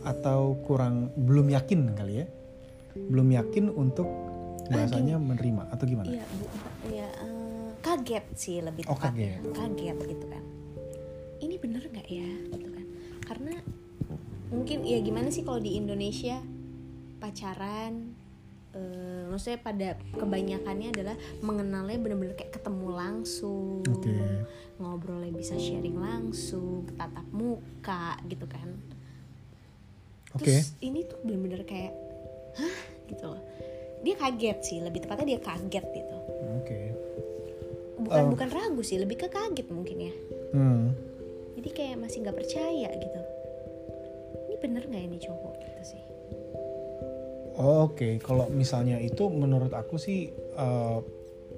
atau 0.01 0.57
kurang 0.65 1.13
belum 1.13 1.53
yakin 1.53 1.93
kali 1.93 2.25
ya 2.25 2.27
belum 2.97 3.37
yakin 3.37 3.69
untuk 3.69 4.09
bahasanya 4.65 5.19
menerima 5.19 5.67
atau 5.69 5.85
gimana? 5.85 6.09
Iya, 6.09 6.23
bu, 6.31 6.45
ya, 6.89 7.07
uh, 7.27 7.69
kaget 7.83 8.25
sih 8.39 8.57
lebih 8.63 8.87
oh, 8.87 8.95
tepatnya. 8.95 9.39
Oh, 9.43 9.53
kaget. 9.53 9.95
kaget 9.95 9.97
gitu 10.15 10.25
kan. 10.31 10.43
Ini 11.43 11.55
bener 11.59 11.83
nggak 11.91 12.07
ya 12.07 12.31
gitu 12.55 12.69
kan? 12.71 12.85
Karena 13.27 13.53
mungkin 14.51 14.83
ya 14.83 14.99
gimana 14.99 15.31
sih 15.31 15.47
kalau 15.47 15.63
di 15.63 15.79
Indonesia 15.79 16.43
pacaran 17.23 18.11
uh, 18.75 19.23
maksudnya 19.31 19.59
pada 19.63 19.89
kebanyakannya 20.19 20.91
adalah 20.91 21.15
mengenalnya 21.39 21.97
bener-bener 22.03 22.35
kayak 22.35 22.59
ketemu 22.59 22.87
langsung 22.91 23.79
okay. 23.87 24.43
ngobrolnya 24.75 25.31
bisa 25.31 25.55
sharing 25.55 25.95
langsung 25.95 26.83
tatap 26.99 27.23
muka 27.31 28.19
gitu 28.27 28.43
kan 28.43 28.75
okay. 30.35 30.59
terus 30.59 30.75
ini 30.83 31.07
tuh 31.07 31.19
bener-bener 31.23 31.63
kayak 31.63 31.95
hah 32.59 32.77
gitu 33.07 33.25
loh 33.31 33.41
dia 34.01 34.15
kaget 34.17 34.59
sih 34.65 34.77
lebih 34.83 35.05
tepatnya 35.05 35.37
dia 35.37 35.39
kaget 35.39 35.85
gitu 35.95 36.17
okay. 36.59 36.85
bukan 38.03 38.23
uh. 38.27 38.29
bukan 38.35 38.49
ragu 38.51 38.81
sih 38.83 38.99
lebih 38.99 39.15
ke 39.15 39.27
kaget 39.31 39.67
mungkin 39.71 40.11
ya 40.11 40.13
hmm. 40.51 40.85
jadi 41.55 41.69
kayak 41.71 41.95
masih 42.03 42.27
nggak 42.27 42.35
percaya 42.35 42.91
gitu 42.99 43.21
bener 44.61 44.85
nggak 44.87 45.03
ini 45.03 45.17
cowok 45.17 45.53
gitu 45.59 45.81
sih? 45.97 46.03
Oh, 47.59 47.91
oke. 47.91 47.99
Okay. 47.99 48.13
kalau 48.23 48.47
misalnya 48.47 48.97
itu 48.97 49.27
menurut 49.27 49.75
aku 49.75 49.99
sih 49.99 50.31
uh, 50.55 51.03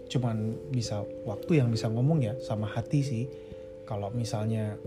cuman 0.10 0.58
bisa 0.74 1.06
waktu 1.24 1.64
yang 1.64 1.70
bisa 1.70 1.88
ngomong 1.88 2.26
ya 2.26 2.34
sama 2.42 2.66
hati 2.66 3.06
sih. 3.06 3.24
Kalau 3.86 4.10
misalnya 4.10 4.80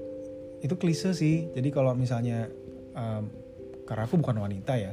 itu 0.64 0.74
klise 0.74 1.14
sih. 1.14 1.52
Jadi 1.54 1.68
kalau 1.70 1.94
misalnya 1.94 2.50
um, 2.96 3.30
karena 3.86 4.02
aku 4.02 4.18
bukan 4.18 4.42
wanita 4.42 4.74
ya 4.74 4.92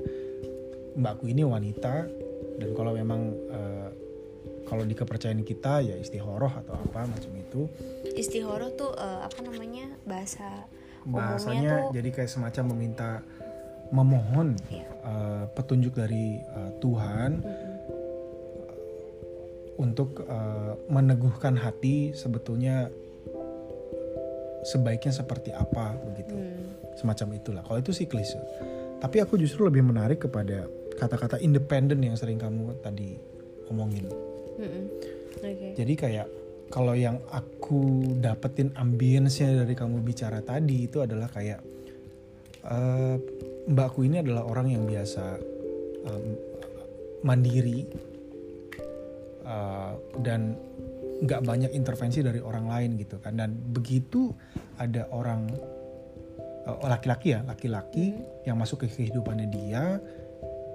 mbakku 0.94 1.26
ini 1.26 1.42
wanita 1.42 2.06
dan 2.62 2.70
kalau 2.78 2.94
memang 2.94 3.34
uh, 3.50 3.90
kalau 4.64 4.84
di 4.88 4.96
kepercayaan 4.96 5.44
kita 5.44 5.84
ya 5.84 5.96
istihoroh 6.00 6.50
atau 6.50 6.74
apa 6.74 7.06
macam 7.06 7.32
itu. 7.36 7.68
Istihoroh 8.16 8.74
tuh 8.74 8.96
eh, 8.96 9.20
apa 9.28 9.40
namanya 9.44 9.92
bahasa 10.08 10.66
bahasanya 11.06 11.70
tuh 11.70 11.82
jadi 11.94 12.10
kayak 12.12 12.32
semacam 12.32 12.64
meminta 12.72 13.10
memohon 13.90 14.56
Iya. 14.68 14.86
eh, 14.86 15.44
petunjuk 15.52 15.94
dari 15.94 16.40
eh, 16.40 16.72
Tuhan 16.78 17.32
untuk 19.76 20.22
eh, 20.22 20.74
meneguhkan 20.88 21.58
hati 21.58 22.14
sebetulnya 22.14 22.88
sebaiknya 24.64 25.12
seperti 25.12 25.52
apa 25.52 25.98
begitu 26.04 26.34
Hmm. 26.34 26.72
semacam 26.96 27.28
itulah 27.36 27.62
kalau 27.62 27.78
itu 27.78 27.92
sih 27.92 28.08
klise 28.08 28.40
tapi 28.98 29.20
aku 29.20 29.36
justru 29.36 29.68
lebih 29.68 29.84
menarik 29.84 30.24
kepada 30.24 30.64
kata-kata 30.96 31.36
independen 31.38 32.00
yang 32.00 32.16
sering 32.16 32.40
kamu 32.40 32.72
tadi 32.80 33.20
omongin 33.68 34.08
Mm-mm. 34.56 34.84
oke 35.36 35.68
jadi 35.76 35.94
kayak 35.98 36.28
kalau 36.74 36.98
yang 36.98 37.22
aku 37.30 38.02
dapetin 38.18 38.74
ambience-nya 38.74 39.62
dari 39.62 39.78
kamu 39.78 40.02
bicara 40.02 40.42
tadi 40.42 40.90
itu 40.90 41.06
adalah 41.06 41.30
kayak 41.30 41.62
eh, 42.66 43.16
mbakku 43.70 44.02
ini 44.02 44.26
adalah 44.26 44.50
orang 44.50 44.74
yang 44.74 44.90
biasa 44.90 45.38
em, 46.10 46.26
mandiri 47.22 47.86
eh, 49.46 49.94
dan 50.26 50.58
nggak 51.22 51.46
banyak 51.46 51.72
intervensi 51.78 52.26
dari 52.26 52.42
orang 52.42 52.66
lain 52.66 52.98
gitu 52.98 53.22
kan. 53.22 53.38
Dan 53.38 53.54
begitu 53.54 54.34
ada 54.82 55.06
orang 55.14 55.46
eh, 56.66 56.78
laki-laki 56.90 57.38
ya 57.38 57.46
laki-laki 57.46 58.18
yang 58.50 58.58
masuk 58.58 58.82
ke 58.82 58.90
kehidupannya 58.90 59.46
dia 59.46 60.02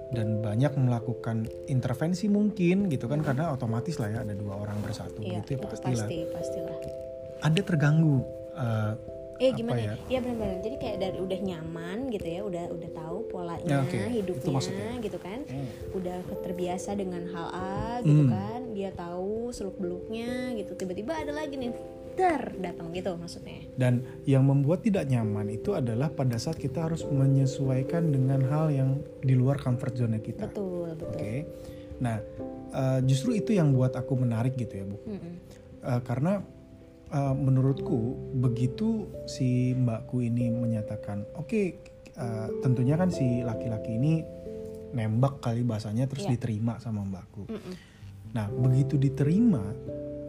dan 0.09 0.41
banyak 0.41 0.73
melakukan 0.73 1.45
intervensi 1.65 2.25
mungkin 2.25 2.89
gitu 2.89 3.05
kan 3.05 3.21
karena 3.21 3.53
otomatis 3.53 4.01
lah 4.01 4.09
ya 4.09 4.19
ada 4.25 4.33
dua 4.33 4.57
orang 4.57 4.81
bersatu 4.81 5.21
Iya, 5.21 5.45
gitu 5.45 5.49
ya 5.53 5.57
itu 5.61 5.67
pastilah 5.69 6.05
pasti 6.05 6.17
pastilah 6.33 6.77
ada 7.39 7.61
terganggu 7.61 8.17
eh, 8.53 8.93
eh 9.39 9.49
Apa 9.49 9.55
gimana 9.55 9.79
ya? 9.79 9.87
ya? 9.87 9.95
Iya 10.11 10.19
benar-benar. 10.19 10.57
Jadi 10.59 10.75
kayak 10.75 10.97
dari 10.99 11.17
udah 11.23 11.39
nyaman 11.39 11.97
gitu 12.11 12.27
ya, 12.27 12.41
udah 12.43 12.63
udah 12.75 12.89
tahu 12.91 13.17
polanya 13.31 13.63
Ya. 13.71 13.87
Itu 13.87 14.11
hidupnya 14.11 14.91
gitu 14.99 15.15
kan. 15.15 15.39
Hmm. 15.47 15.67
Udah 15.95 16.17
terbiasa 16.43 16.91
dengan 16.91 17.23
hal 17.31 17.47
A 17.47 18.03
gitu 18.03 18.27
Hmm. 18.27 18.31
kan. 18.35 18.61
Dia 18.75 18.91
tahu 18.91 19.55
seluk 19.55 19.79
beluknya 19.79 20.51
gitu. 20.59 20.75
Tiba-tiba 20.75 21.15
ada 21.15 21.31
lagi 21.31 21.55
nih 21.55 21.71
ter 22.19 22.43
datang 22.59 22.91
gitu 22.91 23.15
maksudnya. 23.15 23.63
Dan 23.79 24.03
yang 24.27 24.43
membuat 24.43 24.83
tidak 24.83 25.07
nyaman 25.07 25.47
itu 25.55 25.71
adalah 25.71 26.11
pada 26.11 26.35
saat 26.35 26.59
kita 26.59 26.91
harus 26.91 27.07
menyesuaikan 27.07 28.11
dengan 28.11 28.43
hal 28.51 28.67
yang 28.75 28.99
di 29.23 29.39
luar 29.39 29.55
comfort 29.55 29.95
zone 29.95 30.19
kita. 30.19 30.51
Betul 30.51 30.99
betul. 30.99 31.15
Oke. 31.15 31.33
Nah, 32.03 32.19
eh, 32.75 32.99
justru 33.07 33.39
itu 33.39 33.55
yang 33.55 33.71
buat 33.71 33.95
aku 33.95 34.19
menarik 34.19 34.59
gitu 34.59 34.83
ya, 34.83 34.85
Bu. 34.87 34.97
Mm-mm. 35.07 35.33
Eh, 35.79 36.01
karena 36.03 36.43
eh, 37.09 37.35
menurutku 37.39 38.19
begitu 38.43 39.07
si 39.25 39.71
mbakku 39.73 40.19
ini 40.19 40.51
menyatakan, 40.51 41.23
oke, 41.39 41.61
eh, 42.19 42.47
tentunya 42.59 42.99
kan 42.99 43.07
si 43.09 43.41
laki-laki 43.41 43.95
ini 43.95 44.21
nembak 44.89 45.39
kali 45.39 45.61
bahasanya 45.61 46.09
terus 46.09 46.25
Iya. 46.25 46.35
diterima 46.35 46.81
sama 46.83 47.05
mbakku. 47.05 47.47
Mm-mm. 47.47 47.75
Nah, 48.29 48.45
begitu 48.49 48.97
diterima, 49.01 49.61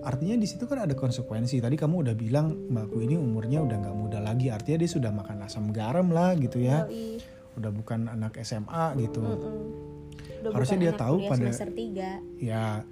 artinya 0.00 0.36
di 0.36 0.46
situ 0.48 0.64
kan 0.64 0.80
ada 0.80 0.94
konsekuensi. 0.96 1.60
Tadi 1.60 1.76
kamu 1.76 2.04
udah 2.06 2.14
bilang 2.16 2.52
mbakku 2.68 3.00
ini 3.00 3.16
umurnya 3.16 3.60
udah 3.60 3.76
nggak 3.80 3.96
muda 3.96 4.18
lagi, 4.20 4.48
artinya 4.48 4.80
dia 4.80 4.90
sudah 4.90 5.10
makan 5.12 5.44
asam 5.44 5.70
garam 5.70 6.08
lah 6.10 6.32
gitu 6.36 6.60
ya. 6.60 6.88
Yoi. 6.88 7.20
Udah 7.60 7.70
bukan 7.74 8.08
anak 8.08 8.40
SMA 8.40 8.96
gitu. 8.96 9.20
Udah 9.20 10.50
Harusnya 10.56 10.78
dia 10.80 10.92
tahu 10.96 11.28
pada- 11.28 11.36
semester 11.52 11.68
3. 11.68 12.20
Ya, 12.40 12.82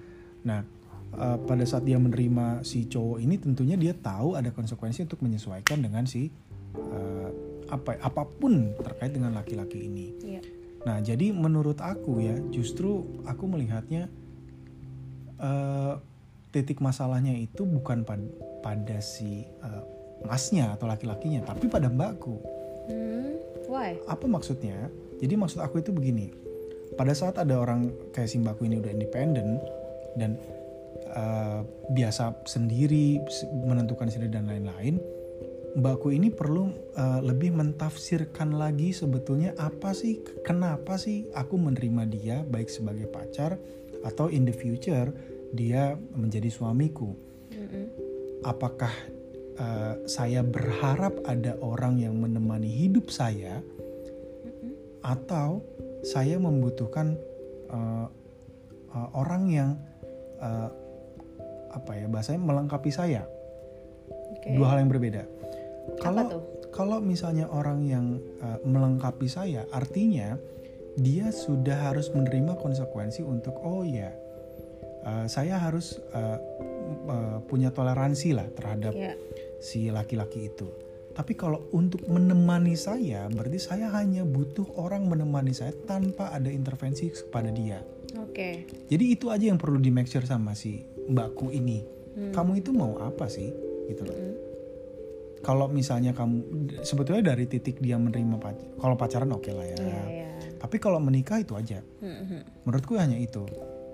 nah 0.45 0.61
eh, 1.17 1.39
pada 1.49 1.65
saat 1.65 1.89
dia 1.89 1.97
menerima 1.97 2.61
si 2.61 2.85
cowok 2.85 3.19
ini, 3.25 3.41
tentunya 3.41 3.81
dia 3.81 3.97
tahu 3.97 4.37
ada 4.37 4.53
konsekuensi 4.53 5.09
untuk 5.09 5.25
menyesuaikan 5.25 5.81
dengan 5.81 6.05
si 6.05 6.29
eh, 6.77 7.29
apa 7.69 8.01
apa 8.01 8.25
pun 8.29 8.77
terkait 8.81 9.13
dengan 9.17 9.33
laki-laki 9.33 9.89
ini. 9.89 10.13
Iya. 10.21 10.41
Nah, 10.85 11.01
jadi 11.01 11.33
menurut 11.33 11.81
aku 11.81 12.21
ya, 12.21 12.37
justru 12.53 13.05
aku 13.25 13.45
melihatnya 13.49 14.13
eh, 15.41 15.95
titik 16.49 16.81
masalahnya 16.81 17.37
itu 17.37 17.65
bukan 17.69 18.03
pad- 18.03 18.35
pada 18.65 18.99
si 19.01 19.45
eh, 19.45 19.83
masnya 20.27 20.75
atau 20.75 20.91
laki-lakinya, 20.91 21.47
tapi 21.47 21.71
pada 21.71 21.87
mbakku. 21.87 22.43
Hmm, 22.89 23.39
why? 23.71 24.01
Apa 24.11 24.27
maksudnya? 24.27 24.91
Jadi 25.23 25.35
maksud 25.39 25.63
aku 25.63 25.83
itu 25.83 25.95
begini. 25.95 26.33
Pada 26.97 27.15
saat 27.15 27.39
ada 27.39 27.55
orang 27.61 27.93
kayak 28.11 28.27
si 28.27 28.41
mbakku 28.41 28.67
ini 28.67 28.81
udah 28.81 28.91
independen 28.91 29.63
dan 30.19 30.35
eh, 31.15 31.61
biasa 31.93 32.43
sendiri 32.49 33.23
menentukan 33.69 34.11
sendiri 34.11 34.33
dan 34.33 34.51
lain-lain, 34.51 34.99
mbakku 35.79 36.11
ini 36.11 36.33
perlu 36.33 36.73
eh, 36.97 37.21
lebih 37.23 37.55
mentafsirkan 37.55 38.57
lagi 38.59 38.91
sebetulnya 38.91 39.55
apa 39.61 39.95
sih, 39.95 40.19
kenapa 40.43 40.99
sih 40.99 41.31
aku 41.37 41.55
menerima 41.61 42.03
dia 42.11 42.37
baik 42.43 42.67
sebagai 42.67 43.07
pacar 43.07 43.61
atau 44.03 44.31
in 44.31 44.47
the 44.47 44.55
future 44.55 45.11
dia 45.53 45.97
menjadi 46.15 46.49
suamiku. 46.51 47.13
Apakah 48.47 48.93
eh, 49.59 49.95
saya 50.07 50.41
berharap 50.47 51.21
ada 51.27 51.59
orang 51.61 51.99
yang 51.99 52.17
menemani 52.17 52.71
hidup 52.71 53.11
saya? 53.11 53.61
Atau 55.03 55.63
saya 56.03 56.39
membutuhkan 56.39 57.19
uh, 57.71 58.07
uh, 58.95 59.09
orang 59.15 59.51
yang 59.51 59.71
uh, 60.39 60.71
apa 61.75 61.93
ya 61.95 62.07
bahasanya 62.09 62.41
melengkapi 62.43 62.91
saya 62.91 63.29
Oke. 64.09 64.57
dua 64.57 64.73
hal 64.75 64.85
yang 64.85 64.91
berbeda 64.91 65.23
Apa 65.25 66.01
kalau 66.01 66.25
tuh? 66.29 66.43
kalau 66.73 66.99
misalnya 67.03 67.47
orang 67.51 67.85
yang 67.85 68.07
uh, 68.41 68.59
melengkapi 68.65 69.29
saya 69.29 69.69
artinya 69.75 70.39
dia 70.99 71.31
sudah 71.31 71.93
harus 71.93 72.11
menerima 72.11 72.59
konsekuensi 72.59 73.23
untuk 73.23 73.55
oh 73.63 73.87
ya 73.87 74.11
uh, 75.09 75.25
saya 75.25 75.57
harus 75.57 75.97
uh, 76.13 76.39
uh, 77.09 77.39
punya 77.49 77.73
toleransi 77.73 78.37
lah 78.37 78.45
terhadap 78.53 78.93
Ya. 78.93 79.17
si 79.59 79.89
laki-laki 79.89 80.53
itu. 80.53 80.69
Tapi 81.17 81.35
kalau 81.35 81.67
untuk 81.75 82.07
menemani 82.07 82.79
saya, 82.79 83.27
berarti 83.27 83.59
saya 83.59 83.91
hanya 83.91 84.23
butuh 84.23 84.79
orang 84.79 85.11
menemani 85.11 85.51
saya 85.51 85.75
tanpa 85.75 86.31
ada 86.31 86.47
intervensi 86.47 87.11
kepada 87.11 87.51
dia. 87.51 87.83
Oke. 88.23 88.71
Jadi 88.87 89.05
itu 89.19 89.27
aja 89.27 89.51
yang 89.51 89.59
perlu 89.59 89.83
di 89.83 89.91
make 89.91 90.07
sure 90.07 90.23
sama 90.23 90.55
si 90.55 90.79
mbakku 91.11 91.51
ini. 91.51 91.83
Hmm. 92.15 92.31
Kamu 92.31 92.63
itu 92.63 92.71
mau 92.71 93.03
apa 93.03 93.27
sih? 93.27 93.51
Gitu 93.91 94.07
loh. 94.07 94.15
Mm-mm. 94.15 94.35
Kalau 95.43 95.67
misalnya 95.71 96.15
kamu 96.15 96.71
sebetulnya 96.87 97.35
dari 97.35 97.47
titik 97.51 97.79
dia 97.79 97.95
menerima 97.99 98.39
pacar, 98.43 98.69
kalau 98.79 98.95
pacaran 98.95 99.31
oke 99.35 99.51
lah 99.55 99.67
ya. 99.67 99.79
Iya, 99.79 100.03
iya. 100.07 100.29
Tapi 100.59 100.77
kalau 100.83 100.99
menikah 101.03 101.43
itu 101.43 101.55
aja. 101.59 101.83
Mm-mm. 101.99 102.63
Menurutku 102.63 102.95
hanya 102.95 103.19
itu. 103.19 103.43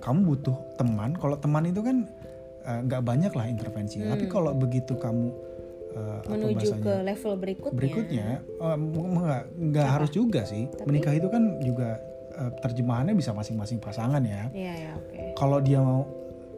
Kamu 0.04 0.20
butuh 0.22 0.52
teman. 0.76 1.16
Kalau 1.16 1.36
teman 1.36 1.64
itu 1.64 1.80
kan 1.80 2.04
eh, 2.62 2.80
nggak 2.82 3.02
banyak 3.02 3.32
lah 3.32 3.46
intervensinya. 3.46 4.12
Tapi 4.12 4.26
kalau 4.26 4.52
begitu 4.54 4.94
kamu 4.94 5.32
apa 5.94 6.26
Hmm. 6.26 6.26
Menuju 6.26 6.58
bahasanya? 6.74 6.82
ke 6.82 6.94
level 7.06 7.32
berikutnya. 7.38 7.76
berikutnya 7.78 8.26
eh, 8.42 8.76
nggak 9.14 9.42
nggak 9.70 9.88
harus 9.88 10.10
juga 10.10 10.42
sih 10.42 10.66
Tapi- 10.66 10.90
menikah 10.90 11.14
itu 11.14 11.28
kan 11.28 11.42
juga 11.60 12.02
eh, 12.34 12.50
terjemahannya 12.58 13.14
bisa 13.14 13.30
masing-masing 13.30 13.78
pasangan 13.78 14.18
ya 14.20 14.50
Iya, 14.50 14.74
ya, 14.74 14.92
oke. 14.96 15.22
kalau 15.34 15.62
dia 15.62 15.78
mau 15.78 16.02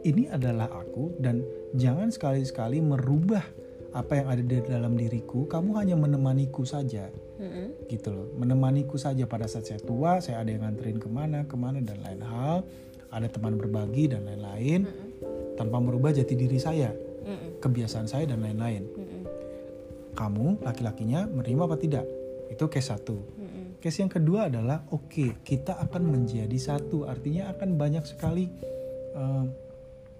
ini 0.01 0.25
adalah 0.27 0.65
aku 0.73 1.21
dan 1.21 1.45
jangan 1.71 2.09
sekali-sekali 2.09 2.81
merubah 2.81 3.45
apa 3.93 4.11
yang 4.15 4.27
ada 4.27 4.41
di 4.41 4.57
dalam 4.59 4.93
diriku 4.93 5.45
kamu 5.45 5.69
hanya 5.75 5.93
menemaniku 5.95 6.65
saja 6.65 7.05
Mm-mm. 7.37 7.85
gitu 7.85 8.09
loh 8.09 8.33
menemaniku 8.33 8.97
saja 8.97 9.25
pada 9.25 9.45
saat 9.45 9.65
saya 9.65 9.77
tua 9.79 10.17
saya 10.17 10.41
ada 10.41 10.49
yang 10.49 10.65
nganterin 10.65 10.97
ke 10.97 11.05
mana 11.07 11.45
ke 11.45 11.53
mana 11.53 11.77
dan 11.77 12.01
lain 12.01 12.21
hal 12.21 12.65
ada 13.11 13.27
teman 13.31 13.55
berbagi 13.55 14.11
dan 14.11 14.27
lain-lain 14.27 14.87
tanpa 15.57 15.81
merubah 15.81 16.13
jati 16.13 16.37
diri 16.37 16.59
saya 16.61 16.93
Mm-mm. 16.93 17.59
kebiasaan 17.59 18.07
saya 18.07 18.29
dan 18.29 18.43
lain-lain 18.43 18.85
Mm-mm. 18.87 19.23
kamu 20.13 20.61
laki-lakinya 20.63 21.25
menerima 21.27 21.61
apa 21.65 21.77
tidak 21.79 22.05
itu 22.47 22.63
case 22.71 22.93
satu 22.93 23.17
Mm-mm. 23.17 23.65
case 23.81 23.99
yang 23.99 24.11
kedua 24.11 24.47
adalah 24.47 24.85
oke 24.93 25.43
kita 25.43 25.75
akan 25.81 26.03
menjadi 26.07 26.57
satu 26.59 27.09
artinya 27.09 27.51
akan 27.51 27.75
banyak 27.75 28.03
sekali 28.05 28.47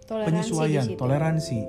Toleransi 0.07 0.25
penyesuaian 0.25 0.87
toleransi 0.97 1.59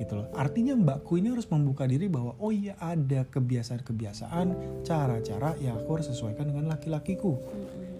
gitu 0.00 0.18
loh 0.18 0.26
artinya 0.34 0.74
mbakku 0.74 1.20
ini 1.20 1.30
harus 1.30 1.46
membuka 1.52 1.84
diri 1.84 2.08
bahwa 2.08 2.34
oh 2.40 2.50
iya 2.50 2.74
ada 2.80 3.28
kebiasaan-kebiasaan 3.28 4.80
cara-cara 4.82 5.54
yang 5.60 5.78
aku 5.78 6.00
harus 6.00 6.08
sesuaikan 6.10 6.48
dengan 6.48 6.72
laki-lakiku 6.72 7.38
Mm-mm. 7.38 7.91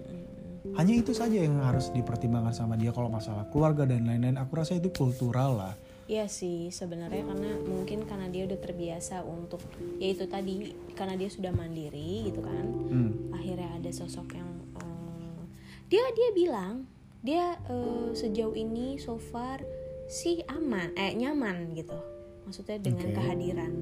Hanya 0.73 0.95
itu 0.97 1.13
saja 1.13 1.37
yang 1.37 1.61
harus 1.61 1.93
dipertimbangkan 1.93 2.57
sama 2.57 2.75
dia 2.81 2.95
kalau 2.97 3.13
masalah 3.13 3.45
keluarga 3.53 3.85
dan 3.85 4.09
lain-lain. 4.09 4.41
Aku 4.41 4.57
rasa 4.57 4.77
itu 4.77 4.89
kultural 4.89 5.57
lah. 5.57 5.75
Iya 6.09 6.27
sih 6.27 6.73
sebenarnya 6.75 7.25
karena 7.25 7.51
mungkin 7.63 8.05
karena 8.05 8.27
dia 8.29 8.45
udah 8.45 8.59
terbiasa 8.59 9.23
untuk 9.23 9.63
ya 10.03 10.13
itu 10.13 10.27
tadi 10.27 10.75
karena 10.99 11.15
dia 11.15 11.31
sudah 11.31 11.55
mandiri 11.55 12.29
gitu 12.29 12.43
kan. 12.43 12.67
Hmm. 12.93 13.13
akhirnya 13.33 13.71
ada 13.81 13.91
sosok 13.91 14.37
yang 14.37 14.51
eh, 14.77 15.41
dia 15.89 16.05
dia 16.13 16.29
bilang 16.35 16.85
dia 17.23 17.57
eh, 17.71 18.09
sejauh 18.13 18.53
ini 18.53 18.99
so 18.99 19.17
far 19.17 19.63
sih 20.11 20.43
aman 20.51 20.93
eh 20.99 21.15
nyaman 21.15 21.73
gitu. 21.79 21.97
Maksudnya 22.45 22.83
dengan 22.83 23.09
Oke. 23.09 23.17
kehadiran 23.17 23.73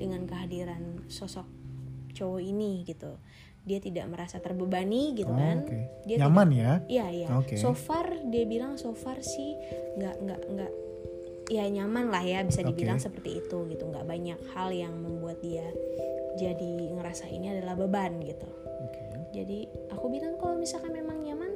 dengan 0.00 0.24
kehadiran 0.24 0.82
sosok 1.06 1.44
cowok 2.16 2.40
ini 2.40 2.80
gitu 2.88 3.20
dia 3.66 3.82
tidak 3.82 4.06
merasa 4.06 4.38
terbebani 4.38 5.10
gitu 5.18 5.28
Oh, 5.28 5.34
kan 5.34 5.66
oke. 5.66 6.06
dia 6.06 6.16
Nyaman 6.22 6.48
ya? 6.54 6.72
Iya 6.86 7.06
iya. 7.10 7.28
Oke. 7.34 7.58
So 7.58 7.74
far 7.74 8.14
dia 8.30 8.46
bilang 8.46 8.78
so 8.78 8.94
far 8.94 9.18
sih 9.26 9.58
nggak 9.98 10.16
nggak 10.22 10.40
nggak 10.54 10.72
ya 11.50 11.66
nyaman 11.70 12.10
lah 12.10 12.22
ya 12.22 12.42
bisa 12.46 12.62
dibilang 12.62 12.98
seperti 12.98 13.42
itu 13.42 13.66
gitu 13.70 13.84
nggak 13.86 14.06
banyak 14.06 14.38
hal 14.54 14.70
yang 14.70 14.94
membuat 14.98 15.38
dia 15.42 15.66
jadi 16.38 16.94
ngerasa 16.94 17.26
ini 17.26 17.58
adalah 17.58 17.74
beban 17.74 18.22
gitu. 18.22 18.46
Oke. 18.86 19.02
Jadi 19.34 19.58
aku 19.90 20.06
bilang 20.14 20.38
kalau 20.38 20.54
misalkan 20.54 20.94
memang 20.94 21.22
nyaman 21.26 21.50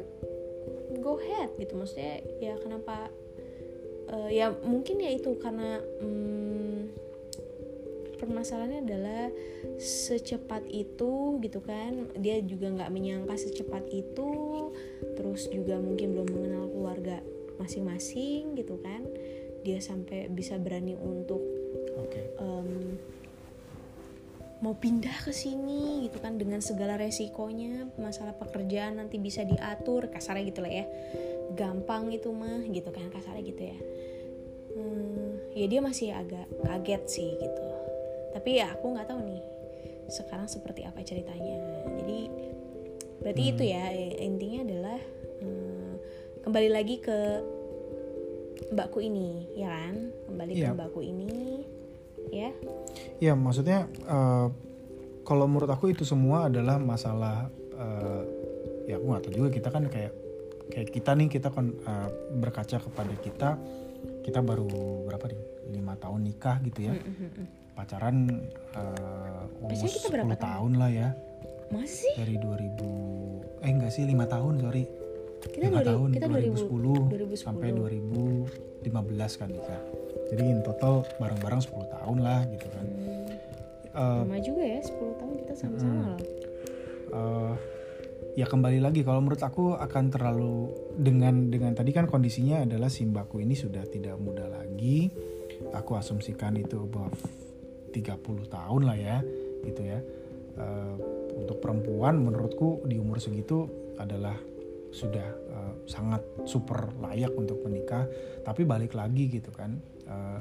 go 0.99 1.15
ahead 1.23 1.55
gitu 1.63 1.79
maksudnya 1.79 2.19
ya 2.43 2.59
kenapa 2.59 3.07
eh, 4.11 4.31
ya 4.35 4.51
mungkin 4.67 4.99
ya 4.99 5.15
itu 5.15 5.39
karena 5.39 5.79
hmm, 6.03 6.91
permasalahannya 8.21 8.85
adalah 8.85 9.33
secepat 9.81 10.69
itu 10.69 11.41
gitu 11.41 11.65
kan. 11.65 12.13
Dia 12.21 12.45
juga 12.45 12.69
nggak 12.69 12.93
menyangka 12.93 13.35
secepat 13.41 13.89
itu 13.89 14.31
terus 15.17 15.49
juga 15.49 15.81
mungkin 15.81 16.13
belum 16.13 16.29
mengenal 16.29 16.65
keluarga 16.69 17.17
masing-masing 17.57 18.55
gitu 18.61 18.77
kan. 18.85 19.09
Dia 19.65 19.81
sampai 19.81 20.29
bisa 20.29 20.61
berani 20.61 20.97
untuk 21.01 21.41
Oke. 21.97 22.37
em, 22.37 22.97
mau 24.61 24.77
pindah 24.77 25.25
ke 25.25 25.33
sini 25.33 26.05
gitu 26.09 26.21
kan 26.21 26.37
dengan 26.37 26.61
segala 26.61 27.01
resikonya. 27.01 27.89
Masalah 27.97 28.37
pekerjaan 28.37 29.01
nanti 29.01 29.17
bisa 29.17 29.49
diatur 29.49 30.13
kasarnya 30.13 30.45
gitu 30.53 30.61
lah 30.61 30.73
ya. 30.73 30.87
Gampang 31.57 32.13
itu 32.13 32.29
mah 32.31 32.61
gitu 32.69 32.93
kan 32.93 33.09
kasarnya 33.09 33.43
gitu 33.49 33.63
ya. 33.65 33.79
Hmm, 34.71 35.35
ya 35.51 35.67
dia 35.67 35.81
masih 35.83 36.15
agak 36.15 36.47
kaget 36.63 37.03
sih 37.11 37.31
gitu 37.37 37.70
tapi 38.31 38.61
ya 38.61 38.73
aku 38.75 38.95
nggak 38.95 39.09
tahu 39.09 39.21
nih 39.27 39.43
sekarang 40.11 40.47
seperti 40.47 40.83
apa 40.83 41.01
ceritanya. 41.03 41.59
Jadi 42.03 42.21
berarti 43.21 43.43
itu 43.47 43.63
ya 43.63 43.85
eh, 43.93 44.27
intinya 44.27 44.61
adalah 44.67 44.99
hmm, 45.39 45.91
kembali 46.43 46.69
lagi 46.73 46.97
ke 46.99 47.19
mbakku 48.71 48.99
ini 49.03 49.47
ya 49.55 49.69
kan? 49.71 49.95
Kembali 50.31 50.53
ke 50.55 50.63
Iya. 50.67 50.71
mbakku 50.75 51.01
ini 51.03 51.63
ya. 52.31 52.51
Ya 53.23 53.33
maksudnya 53.39 53.87
eh, 53.87 54.47
kalau 55.23 55.47
menurut 55.47 55.71
aku 55.71 55.95
itu 55.95 56.03
semua 56.03 56.51
adalah 56.51 56.79
masalah 56.83 57.51
eh, 57.75 58.23
ya 58.91 58.99
aku 58.99 59.05
nggak 59.07 59.23
tahu 59.27 59.35
juga 59.37 59.49
kita 59.55 59.69
kan 59.71 59.87
kayak 59.87 60.13
kayak 60.71 60.89
kita 60.91 61.11
nih 61.15 61.29
kita 61.31 61.49
kan 61.55 61.71
eh, 61.71 62.09
berkaca 62.35 62.77
kepada 62.83 63.15
kita 63.23 63.51
kita 64.27 64.41
baru 64.43 64.67
berapa 65.07 65.25
nih 65.31 65.41
lima 65.71 65.95
tahun 65.95 66.25
nikah 66.27 66.59
gitu 66.67 66.91
ya 66.91 66.95
pacaran 67.75 68.29
eh, 68.77 69.65
almost 69.65 69.95
kita 70.01 70.09
berapa 70.13 70.35
10 70.37 70.47
tahun? 70.47 70.73
lah 70.79 70.91
ya. 70.91 71.09
Masih? 71.71 72.13
Dari 72.19 72.37
2000 72.39 73.61
eh 73.61 73.71
enggak 73.71 73.93
sih 73.93 74.05
lima 74.05 74.27
tahun 74.27 74.59
sorry. 74.63 74.85
Kita 75.41 75.73
lima 75.73 75.81
dari 75.81 75.89
tahun 75.89 76.09
kita 76.13 76.27
2010, 76.29 77.33
2010 77.33 77.45
sampai 77.49 77.69
2015 77.73 79.41
kan 79.41 79.49
nikah 79.49 79.81
jadi 80.31 80.43
in 80.47 80.61
total 80.63 81.03
bareng-bareng 81.19 81.63
10 81.65 81.95
tahun 81.97 82.19
lah 82.23 82.41
gitu 82.55 82.67
kan. 82.71 82.87
Eh, 83.91 84.21
lama 84.23 84.39
juga 84.39 84.63
ya 84.63 84.81
10 84.85 85.19
tahun 85.19 85.33
kita 85.43 85.53
sama-sama 85.59 86.15
loh 86.15 86.21
eh, 87.11 87.55
ya 88.39 88.47
kembali 88.47 88.79
lagi 88.79 89.03
kalau 89.03 89.19
menurut 89.19 89.43
aku 89.43 89.75
akan 89.75 90.05
terlalu 90.15 90.71
dengan 90.95 91.51
dengan 91.51 91.75
tadi 91.75 91.91
kan 91.91 92.07
kondisinya 92.07 92.63
adalah 92.63 92.87
si 92.87 93.03
mbakku 93.03 93.43
ini 93.43 93.59
sudah 93.59 93.83
tidak 93.91 94.15
muda 94.23 94.47
lagi. 94.47 95.11
Aku 95.77 95.93
asumsikan 95.93 96.57
itu 96.57 96.81
above 96.81 97.50
30 97.93 98.49
tahun 98.49 98.83
lah 98.87 98.97
ya 98.99 99.19
gitu 99.67 99.83
ya. 99.85 99.99
Eh, 100.57 100.95
untuk 101.37 101.63
perempuan 101.63 102.21
menurutku 102.21 102.85
di 102.85 102.99
umur 103.01 103.19
segitu 103.23 103.67
adalah 103.99 104.35
sudah 104.91 105.29
eh, 105.31 105.75
sangat 105.87 106.23
super 106.49 106.91
layak 106.99 107.35
untuk 107.37 107.63
menikah. 107.67 108.07
Tapi 108.43 108.65
balik 108.65 108.97
lagi 108.97 109.29
gitu 109.29 109.51
kan 109.53 109.77
eh, 110.09 110.41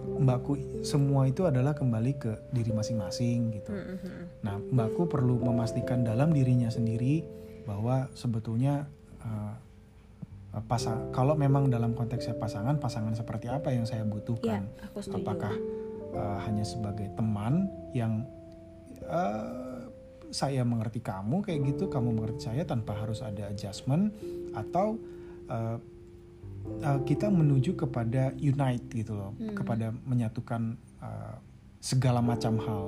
mbakku 0.00 0.80
semua 0.80 1.28
itu 1.28 1.44
adalah 1.44 1.76
kembali 1.76 2.12
ke 2.16 2.32
diri 2.56 2.72
masing-masing 2.72 3.52
gitu. 3.60 3.72
Nah, 4.40 4.56
mbakku 4.56 5.04
perlu 5.04 5.36
memastikan 5.40 6.00
dalam 6.00 6.32
dirinya 6.32 6.72
sendiri 6.72 7.24
bahwa 7.68 8.08
sebetulnya 8.16 8.88
uh, 9.20 9.54
pasang 10.66 11.14
kalau 11.14 11.38
memang 11.38 11.70
dalam 11.70 11.94
konteksnya 11.94 12.34
pasangan, 12.34 12.82
pasangan 12.82 13.14
seperti 13.14 13.46
apa 13.46 13.70
yang 13.70 13.86
saya 13.86 14.02
ya 14.02 14.10
butuhkan? 14.10 14.66
aku 14.82 14.98
setuju. 15.04 15.22
Apakah 15.22 15.54
uh, 16.14 16.38
hanya 16.46 16.64
sebagai 16.66 17.10
teman 17.14 17.68
yang 17.96 18.26
uh, 19.06 19.88
saya 20.30 20.62
mengerti 20.62 21.02
kamu 21.02 21.42
kayak 21.42 21.74
gitu, 21.74 21.90
kamu 21.90 22.14
mengerti 22.14 22.46
saya 22.50 22.62
tanpa 22.62 22.94
harus 22.94 23.18
ada 23.20 23.50
adjustment 23.50 24.14
atau 24.54 24.94
uh, 25.50 25.76
uh, 26.86 27.00
kita 27.02 27.26
menuju 27.26 27.74
kepada 27.74 28.30
unite 28.38 28.86
gitu 28.94 29.18
loh, 29.18 29.34
Hmm. 29.34 29.58
kepada 29.58 29.90
menyatukan 30.06 30.78
uh, 31.02 31.36
segala 31.82 32.22
macam 32.22 32.60
hal. 32.62 32.84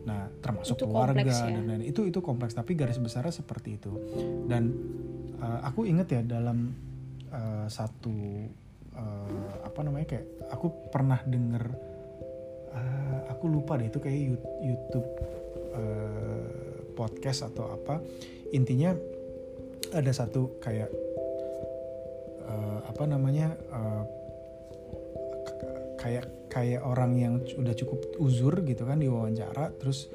Nah, 0.00 0.32
termasuk 0.40 0.80
Itu 0.80 0.88
keluarga 0.88 1.20
kompleks 1.20 1.44
ya. 1.44 1.52
dan 1.52 1.64
lain 1.68 1.84
itu 1.84 2.00
itu 2.08 2.18
kompleks 2.24 2.56
tapi 2.56 2.72
garis 2.72 2.96
besarnya 2.96 3.36
seperti 3.36 3.76
itu. 3.76 3.92
Dan 4.48 4.72
uh, 5.36 5.60
aku 5.68 5.84
inget 5.84 6.08
ya 6.08 6.22
dalam 6.24 6.72
uh, 7.28 7.68
satu 7.68 8.16
uh, 8.96 9.52
apa 9.60 9.80
namanya 9.84 10.16
kayak 10.16 10.26
aku 10.48 10.88
pernah 10.88 11.20
denger 11.28 11.89
uh, 12.74 13.18
aku 13.32 13.48
lupa 13.50 13.78
deh 13.78 13.88
itu 13.88 13.98
kayak 13.98 14.18
YouTube 14.62 15.06
uh, 15.74 16.44
podcast 16.94 17.46
atau 17.50 17.72
apa. 17.74 18.02
Intinya 18.54 18.94
ada 19.90 20.12
satu 20.14 20.58
kayak 20.62 20.90
uh, 22.46 22.78
apa 22.86 23.04
namanya 23.06 23.54
uh, 23.70 24.04
kayak 25.98 26.50
kayak 26.50 26.82
orang 26.82 27.12
yang 27.18 27.34
udah 27.38 27.74
cukup 27.76 28.00
uzur 28.18 28.62
gitu 28.66 28.82
kan 28.82 28.98
diwawancara 28.98 29.70
terus 29.78 30.10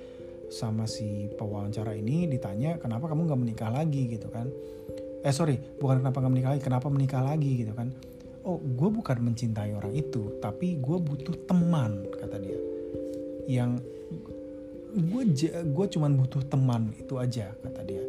sama 0.51 0.85
si 0.85 1.31
pewawancara 1.33 1.97
ini 1.97 2.29
ditanya 2.29 2.77
kenapa 2.77 3.09
kamu 3.09 3.27
nggak 3.27 3.41
menikah 3.41 3.71
lagi? 3.73 4.05
gitu 4.07 4.29
kan. 4.29 4.47
Eh 5.25 5.33
sorry 5.33 5.57
bukan 5.81 6.05
kenapa 6.05 6.21
nggak 6.21 6.33
menikah 6.33 6.51
lagi 6.53 6.63
kenapa 6.63 6.87
menikah 6.91 7.21
lagi? 7.25 7.51
gitu 7.65 7.73
kan 7.73 7.89
oh 8.45 8.61
gue 8.61 8.89
bukan 8.93 9.17
mencintai 9.25 9.73
orang 9.73 9.91
itu 9.91 10.37
tapi 10.37 10.77
gue 10.77 10.97
butuh 11.01 11.35
teman 11.49 12.05
kata 12.13 12.37
dia. 12.37 12.59
Yang 13.49 13.81
gue 14.95 15.23
gue 15.73 15.85
cuman 15.97 16.15
butuh 16.15 16.45
teman 16.47 16.93
itu 16.95 17.17
aja 17.17 17.51
kata 17.51 17.81
dia. 17.83 18.05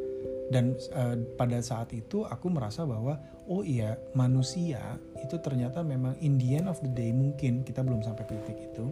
Dan 0.47 0.79
eh, 0.79 1.17
pada 1.35 1.59
saat 1.59 1.91
itu 1.91 2.23
aku 2.23 2.47
merasa 2.53 2.87
bahwa 2.87 3.19
oh 3.51 3.67
iya 3.67 3.99
manusia 4.15 4.79
itu 5.19 5.35
ternyata 5.43 5.83
memang 5.83 6.15
in 6.23 6.39
the 6.39 6.55
end 6.55 6.71
of 6.71 6.79
the 6.85 6.93
day 6.93 7.11
mungkin 7.11 7.67
kita 7.67 7.83
belum 7.83 8.07
sampai 8.07 8.31
titik 8.31 8.55
itu 8.71 8.85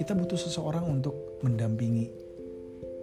kita 0.00 0.16
butuh 0.16 0.40
seseorang 0.40 0.88
untuk 0.88 1.38
mendampingi. 1.44 2.26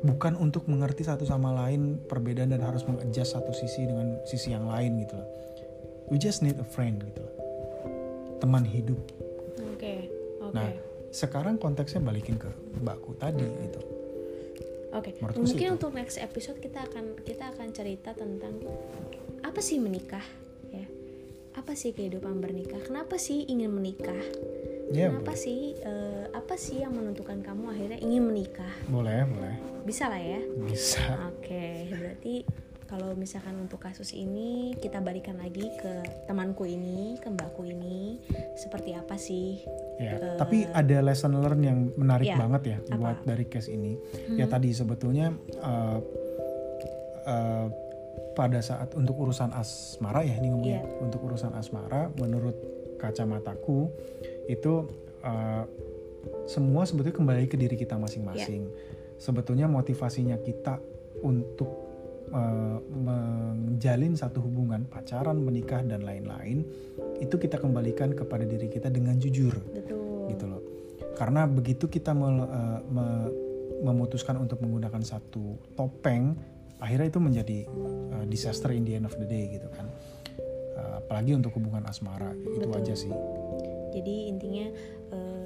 Bukan 0.05 0.37
untuk 0.37 0.69
mengerti 0.69 1.01
satu 1.07 1.25
sama 1.25 1.55
lain 1.55 1.97
perbedaan 2.05 2.53
dan 2.53 2.61
harus 2.61 2.85
mengadjust 2.85 3.33
satu 3.33 3.55
sisi 3.55 3.89
dengan 3.89 4.21
sisi 4.27 4.53
yang 4.53 4.67
lain 4.67 5.01
gitu 5.01 5.15
loh. 5.17 5.29
We 6.11 6.21
just 6.21 6.45
need 6.45 6.61
a 6.61 6.67
friend 6.67 7.01
gitu 7.01 7.25
loh 7.25 7.34
teman 8.37 8.63
hidup 8.63 8.99
oke 9.75 9.95
oke 10.41 10.53
nah 10.53 10.69
sekarang 11.09 11.55
konteksnya 11.55 12.03
balikin 12.03 12.35
ke 12.35 12.49
mbakku 12.79 13.15
tadi 13.15 13.43
gitu 13.43 13.81
Oke, 14.95 15.11
Menurutku 15.19 15.43
sih 15.43 15.59
mungkin 15.59 15.67
itu. 15.67 15.75
untuk 15.75 15.91
next 15.91 16.15
episode 16.15 16.55
kita 16.63 16.87
akan 16.87 17.19
kita 17.19 17.51
akan 17.51 17.67
cerita 17.75 18.15
tentang 18.15 18.63
apa 19.43 19.59
sih 19.59 19.75
menikah, 19.75 20.23
ya. 20.71 20.87
Apa 21.51 21.75
sih 21.75 21.91
kehidupan 21.91 22.39
bernikah? 22.39 22.79
Kenapa 22.79 23.19
sih 23.19 23.43
ingin 23.43 23.75
menikah? 23.75 24.15
ya 24.95 25.11
Kenapa 25.11 25.35
sih 25.35 25.75
eh, 25.75 26.31
apa 26.31 26.55
sih 26.55 26.79
yang 26.79 26.95
menentukan 26.95 27.43
kamu 27.43 27.75
akhirnya 27.75 27.99
ingin 27.99 28.23
menikah? 28.23 28.71
boleh 28.87 29.27
boleh 29.27 29.55
Bisa 29.83 30.07
lah 30.07 30.21
ya. 30.23 30.39
bisa 30.63 31.03
Oke, 31.27 31.91
berarti 31.91 32.47
kalau 32.85 33.17
misalkan 33.17 33.57
untuk 33.57 33.81
kasus 33.81 34.13
ini 34.13 34.77
kita 34.77 35.01
balikan 35.01 35.41
lagi 35.41 35.73
ke 35.81 35.93
temanku 36.29 36.69
ini, 36.69 37.17
ke 37.17 37.27
mbakku 37.33 37.65
ini, 37.65 38.21
seperti 38.53 38.93
apa 38.93 39.17
sih? 39.17 39.61
Ya, 39.97 40.17
Eh, 40.21 40.37
tapi 40.37 40.69
ada 40.69 41.01
lesson 41.01 41.33
learn 41.41 41.61
yang 41.65 41.79
menarik 41.97 42.29
ya, 42.29 42.37
banget 42.37 42.61
ya 42.63 42.77
apa? 42.77 42.89
Hmm. 42.93 42.99
buat 43.01 43.17
dari 43.25 43.45
case 43.49 43.73
ini. 43.73 43.97
Ya 44.37 44.45
tadi 44.45 44.69
sebetulnya 44.71 45.33
uh, 45.59 45.99
uh, 47.25 47.67
pada 48.35 48.59
saat 48.61 48.93
untuk 48.93 49.15
urusan 49.17 49.49
asmara 49.55 50.21
ya 50.21 50.35
ini 50.37 50.51
ngomongnya 50.51 50.83
Iya. 50.83 51.01
untuk 51.01 51.23
urusan 51.25 51.55
asmara 51.55 52.11
menurut 52.19 52.55
kacamataku 52.99 53.87
itu 54.51 54.91
uh, 55.23 55.63
semua 56.49 56.83
sebetulnya 56.85 57.15
kembali 57.15 57.45
ke 57.49 57.55
diri 57.57 57.75
kita 57.79 57.95
masing-masing. 57.97 58.69
Iya. 58.69 58.77
Sebetulnya 59.15 59.65
motivasinya 59.71 60.35
kita 60.43 60.77
untuk 61.23 61.84
eh, 62.35 62.77
menjalin 62.91 64.13
satu 64.19 64.43
hubungan 64.43 64.83
pacaran 64.91 65.39
menikah 65.39 65.79
dan 65.87 66.03
lain-lain 66.03 66.67
itu 67.23 67.35
kita 67.39 67.55
kembalikan 67.55 68.11
kepada 68.11 68.43
diri 68.43 68.67
kita 68.67 68.91
dengan 68.91 69.15
jujur. 69.15 69.55
Betul. 69.71 70.35
Gitu 70.35 70.45
loh. 70.45 70.61
Karena 71.15 71.47
begitu 71.47 71.87
kita 71.87 72.11
mel- 72.11 72.51
eh, 72.51 72.79
me- 72.91 73.31
memutuskan 73.75 74.39
untuk 74.39 74.59
menggunakan 74.63 75.03
satu 75.03 75.59
topeng 75.75 76.35
akhirnya 76.79 77.07
itu 77.07 77.19
menjadi 77.23 77.59
eh, 78.11 78.25
disaster 78.27 78.75
in 78.75 78.83
the 78.83 78.99
end 78.99 79.07
of 79.07 79.15
the 79.15 79.27
day 79.27 79.55
gitu 79.55 79.71
kan. 79.71 79.87
Eh, 80.75 80.93
apalagi 80.99 81.31
untuk 81.31 81.55
hubungan 81.55 81.87
asmara 81.87 82.35
itu 82.35 82.67
Betul. 82.67 82.79
aja 82.83 82.93
sih. 82.93 83.13
Jadi 83.95 84.27
intinya 84.27 84.67
namanya 84.75 85.44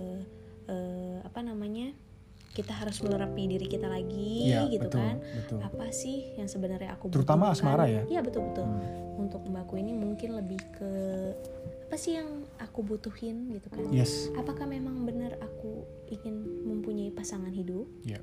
kita 2.60 2.76
harus 2.76 3.00
melerapi 3.00 3.48
diri 3.48 3.64
kita 3.66 3.88
lagi 3.88 4.52
Iya, 4.52 4.68
gitu 4.68 4.84
betul, 4.86 5.00
kan? 5.00 5.16
betul. 5.24 5.60
apa 5.64 5.86
sih 5.90 6.36
yang 6.36 6.52
sebenarnya 6.52 6.92
aku 6.94 7.08
Terutama 7.08 7.50
butuhkan? 7.50 7.64
asmara 7.72 7.86
ya? 7.88 8.04
iya 8.12 8.20
betul 8.20 8.44
betul. 8.52 8.68
Hmm. 8.68 9.16
untuk 9.20 9.42
mbakku 9.48 9.76
ini 9.76 9.92
mungkin 9.96 10.36
lebih 10.36 10.60
ke 10.76 10.92
apa 11.90 11.96
sih 11.96 12.16
yang 12.16 12.46
aku 12.62 12.86
butuhin 12.86 13.50
gitu 13.50 13.66
kan? 13.68 13.82
Yes. 13.90 14.30
Apakah 14.36 14.64
memang 14.64 15.04
benar 15.04 15.36
aku 15.42 15.84
ingin 16.08 16.40
mempunyai 16.64 17.10
pasangan 17.10 17.50
hidup? 17.50 17.90
Ya 18.04 18.20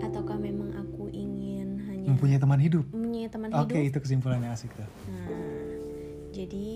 ataukah 0.00 0.40
memang 0.40 0.72
aku 0.72 1.12
ingin 1.12 1.80
hanya 1.88 2.08
mempunyai 2.08 2.40
teman 2.40 2.56
hidup? 2.56 2.84
Mempunyai 2.88 3.28
teman 3.28 3.48
oke 3.52 3.68
hidup? 3.68 3.88
itu 3.88 3.98
kesimpulannya 4.00 4.48
asik 4.48 4.72
tuh. 4.72 4.88
Nah 5.08 5.28
jadi 6.32 6.68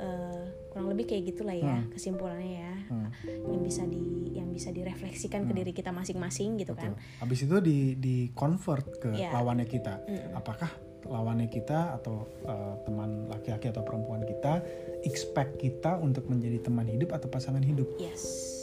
eh, 0.00 0.44
kurang 0.78 0.94
lebih 0.94 1.10
kayak 1.10 1.24
gitulah 1.28 1.50
ya 1.52 1.74
Hmm. 1.74 1.90
kesimpulannya 1.90 2.50
ya 2.62 2.74
Hmm. 2.86 3.10
yang 3.50 3.60
bisa 3.60 3.82
di 3.82 3.98
yang 4.30 4.48
bisa 4.48 4.70
direfleksikan 4.70 5.42
ke 5.42 5.52
diri 5.52 5.74
kita 5.74 5.90
masing-masing 5.90 6.54
gitu 6.56 6.72
Betul. 6.72 6.94
kan 6.94 7.02
Habis 7.18 7.38
itu 7.42 7.56
di 7.58 7.78
di 7.98 8.16
convert 8.30 8.86
ke 8.96 9.10
Iya. 9.10 9.34
lawannya 9.34 9.66
kita. 9.66 10.06
Mm-mm. 10.06 10.38
Apakah 10.38 10.70
lawannya 11.04 11.48
kita 11.48 11.94
atau 11.94 12.30
uh, 12.44 12.78
teman 12.82 13.26
laki-laki 13.26 13.66
atau 13.66 13.82
perempuan 13.82 14.22
kita 14.22 14.62
expect 15.02 15.58
kita 15.58 15.96
untuk 15.96 16.26
menjadi 16.26 16.62
teman 16.62 16.86
hidup 16.86 17.10
atau 17.10 17.26
pasangan 17.26 17.60
hidup? 17.60 17.90
yes 17.98 18.54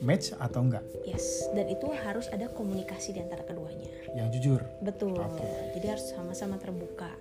Match 0.00 0.32
atau 0.34 0.64
enggak? 0.64 0.82
yes 1.04 1.46
dan 1.52 1.68
itu 1.68 1.86
harus 1.94 2.26
ada 2.28 2.48
komunikasi 2.48 3.12
di 3.12 3.20
antara 3.20 3.44
keduanya 3.44 3.86
Yang 4.12 4.28
jujur. 4.34 4.60
betul 4.80 5.14
Oke. 5.14 5.46
jadi 5.76 5.94
harus 5.94 6.10
sama-sama 6.10 6.56
terbuka 6.56 7.14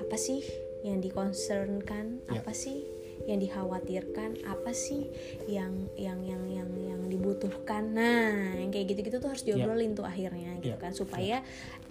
apa 0.00 0.16
sih 0.16 0.40
yang 0.82 0.98
diconcernkan 0.98 2.26
Ya. 2.26 2.40
apa 2.40 2.50
sih 2.52 2.86
yang 3.26 3.38
dikhawatirkan 3.38 4.42
apa 4.44 4.70
sih 4.72 5.08
yang 5.46 5.88
yang 5.94 6.18
yang 6.24 6.42
yang 6.50 6.70
yang 6.74 7.00
dibutuhkan? 7.06 7.92
Nah 7.94 8.58
yang 8.58 8.70
kayak 8.70 8.94
gitu-gitu 8.94 9.18
tuh 9.18 9.30
harus 9.30 9.42
diobrolin 9.42 9.94
tuh 9.94 10.06
akhirnya 10.06 10.58
gitu 10.58 10.74
Ya. 10.74 10.78
kan 10.78 10.92
supaya 10.94 11.36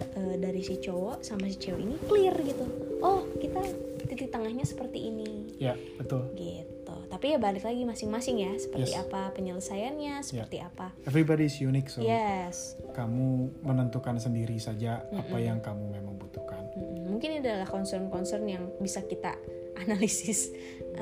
eh, 0.00 0.34
dari 0.40 0.64
si 0.64 0.80
cowok 0.80 1.22
sama 1.22 1.46
si 1.48 1.56
cewek 1.60 1.80
ini 1.84 1.96
clear 2.08 2.34
gitu. 2.42 2.64
Oh 3.00 3.24
kita 3.38 3.60
titik 4.08 4.28
tengahnya 4.28 4.66
seperti 4.66 5.08
ini. 5.08 5.54
Ya, 5.56 5.78
betul. 5.96 6.26
gitu. 6.34 6.96
Tapi 7.08 7.32
ya 7.32 7.38
balik 7.38 7.62
lagi 7.62 7.86
masing-masing 7.86 8.42
ya 8.42 8.52
seperti 8.58 8.92
Yes. 8.92 9.04
apa 9.06 9.30
penyelesaiannya 9.32 10.14
seperti 10.26 10.58
apa. 10.58 10.90
Everybody 11.06 11.46
is 11.46 11.56
unique, 11.62 11.86
so 11.88 12.02
yes. 12.02 12.74
kamu 12.92 13.52
menentukan 13.62 14.18
sendiri 14.18 14.58
saja 14.58 15.06
apa 15.06 15.36
yang 15.38 15.62
kamu 15.62 15.86
memang 15.96 16.18
butuhkan. 16.18 16.66
Mm-mm. 16.74 17.14
Mungkin 17.14 17.38
ini 17.38 17.40
adalah 17.40 17.68
concern-concern 17.70 18.44
yang 18.48 18.64
bisa 18.82 19.00
kita 19.06 19.38
analisis 19.86 20.50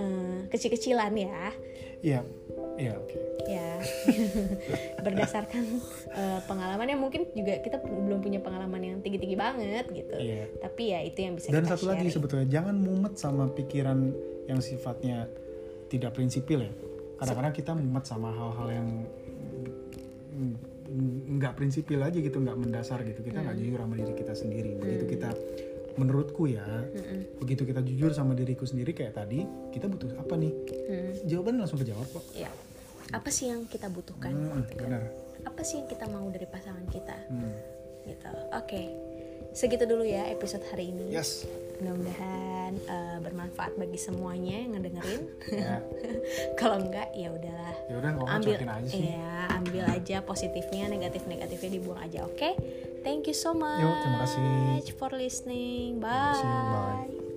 eh, 0.01 0.39
kecil-kecilan 0.49 1.13
ya, 1.13 1.53
Iya, 2.01 2.21
iya 2.81 2.93
oke. 2.97 3.17
ya 3.45 3.77
berdasarkan 5.05 5.65
eh, 6.17 6.41
pengalaman 6.49 6.87
yang 6.89 7.01
mungkin 7.01 7.29
juga 7.37 7.61
kita 7.61 7.77
belum 7.85 8.25
punya 8.25 8.41
pengalaman 8.41 8.81
yang 8.81 8.97
tinggi-tinggi 9.05 9.37
banget 9.37 9.85
gitu. 9.93 10.17
Iya. 10.17 10.49
Tapi 10.65 10.83
ya 10.89 11.01
itu 11.05 11.19
yang 11.21 11.37
bisa 11.37 11.53
Dan 11.53 11.69
kita 11.69 11.77
satu 11.77 11.85
lagi 11.93 12.09
sharing. 12.09 12.15
sebetulnya 12.17 12.47
jangan 12.49 12.77
mumet 12.81 13.15
sama 13.21 13.53
pikiran 13.53 13.99
yang 14.49 14.61
sifatnya 14.65 15.29
tidak 15.93 16.17
prinsipil 16.17 16.65
ya. 16.65 16.73
Kadang-kadang 17.21 17.53
kita 17.53 17.73
mumet 17.77 18.05
sama 18.09 18.33
hal-hal 18.33 18.69
yang 18.73 18.89
nggak 21.37 21.53
prinsipil 21.55 22.01
aja 22.03 22.19
gitu, 22.19 22.41
nggak 22.41 22.57
mendasar 22.59 23.05
gitu. 23.05 23.21
Kita 23.23 23.45
nggak 23.45 23.57
jujur 23.61 23.79
sama 23.79 23.95
diri 23.95 24.15
kita 24.17 24.35
sendiri. 24.35 24.71
Begitu 24.81 25.05
kita 25.19 25.31
menurutku 25.96 26.46
ya, 26.46 26.66
begitu 27.38 27.64
kita 27.64 27.81
jujur 27.81 28.11
sama 28.12 28.35
diriku 28.35 28.62
sendiri 28.62 28.92
kayak 28.92 29.16
tadi, 29.16 29.42
kita 29.70 29.87
butuh 29.87 30.14
apa 30.18 30.35
nih? 30.37 30.53
Hmm, 30.87 31.11
Jawaban 31.26 31.59
langsung 31.59 31.81
kejawab 31.81 32.07
kok. 32.11 32.24
ya. 32.35 32.50
Apa 33.11 33.26
sih 33.26 33.50
yang 33.50 33.66
kita 33.66 33.90
butuhkan? 33.90 34.31
Hmm, 34.31 34.62
gitu 34.70 34.87
kan? 34.87 34.87
benar. 34.87 35.03
Apa 35.42 35.61
sih 35.66 35.83
yang 35.83 35.88
kita 35.90 36.07
mau 36.07 36.31
dari 36.31 36.46
pasangan 36.46 36.87
kita? 36.87 37.16
Hmm. 37.26 37.55
Gitu. 38.07 38.31
Oke. 38.55 38.83
Segitu 39.51 39.85
dulu 39.85 40.03
ya 40.03 40.27
episode 40.29 40.63
hari 40.69 40.91
ini. 40.91 41.11
Yes. 41.11 41.45
Mudah-mudahan 41.81 42.73
eh, 42.77 43.19
bermanfaat 43.19 43.73
bagi 43.75 43.97
semuanya 43.97 44.63
yang 44.63 44.77
ngedengerin. 44.77 45.23
Ya, 45.49 45.81
Kalau 46.61 46.77
enggak 46.79 47.11
ya 47.13 47.33
udahlah. 47.33 47.75
ya 47.91 47.95
udah 47.99 48.11
nggak 48.15 48.29
ambil 48.31 48.55
aja 48.55 48.87
sih. 48.87 49.03
ya 49.11 49.35
ambil 49.51 49.83
aja 49.83 50.17
positifnya 50.23 50.87
negatif 50.87 51.27
negatifnya 51.27 51.71
dibuang 51.75 51.99
aja 51.99 52.23
oke 52.23 52.55
thank 53.03 53.27
you 53.27 53.35
so 53.35 53.51
much 53.51 53.83
Yuk, 53.83 53.99
terima 53.99 54.19
kasih. 54.23 54.95
for 54.95 55.11
listening 55.11 55.99
Terima 55.99 56.31
kasih, 56.31 56.47
bye 56.47 56.71
bye. 56.71 57.30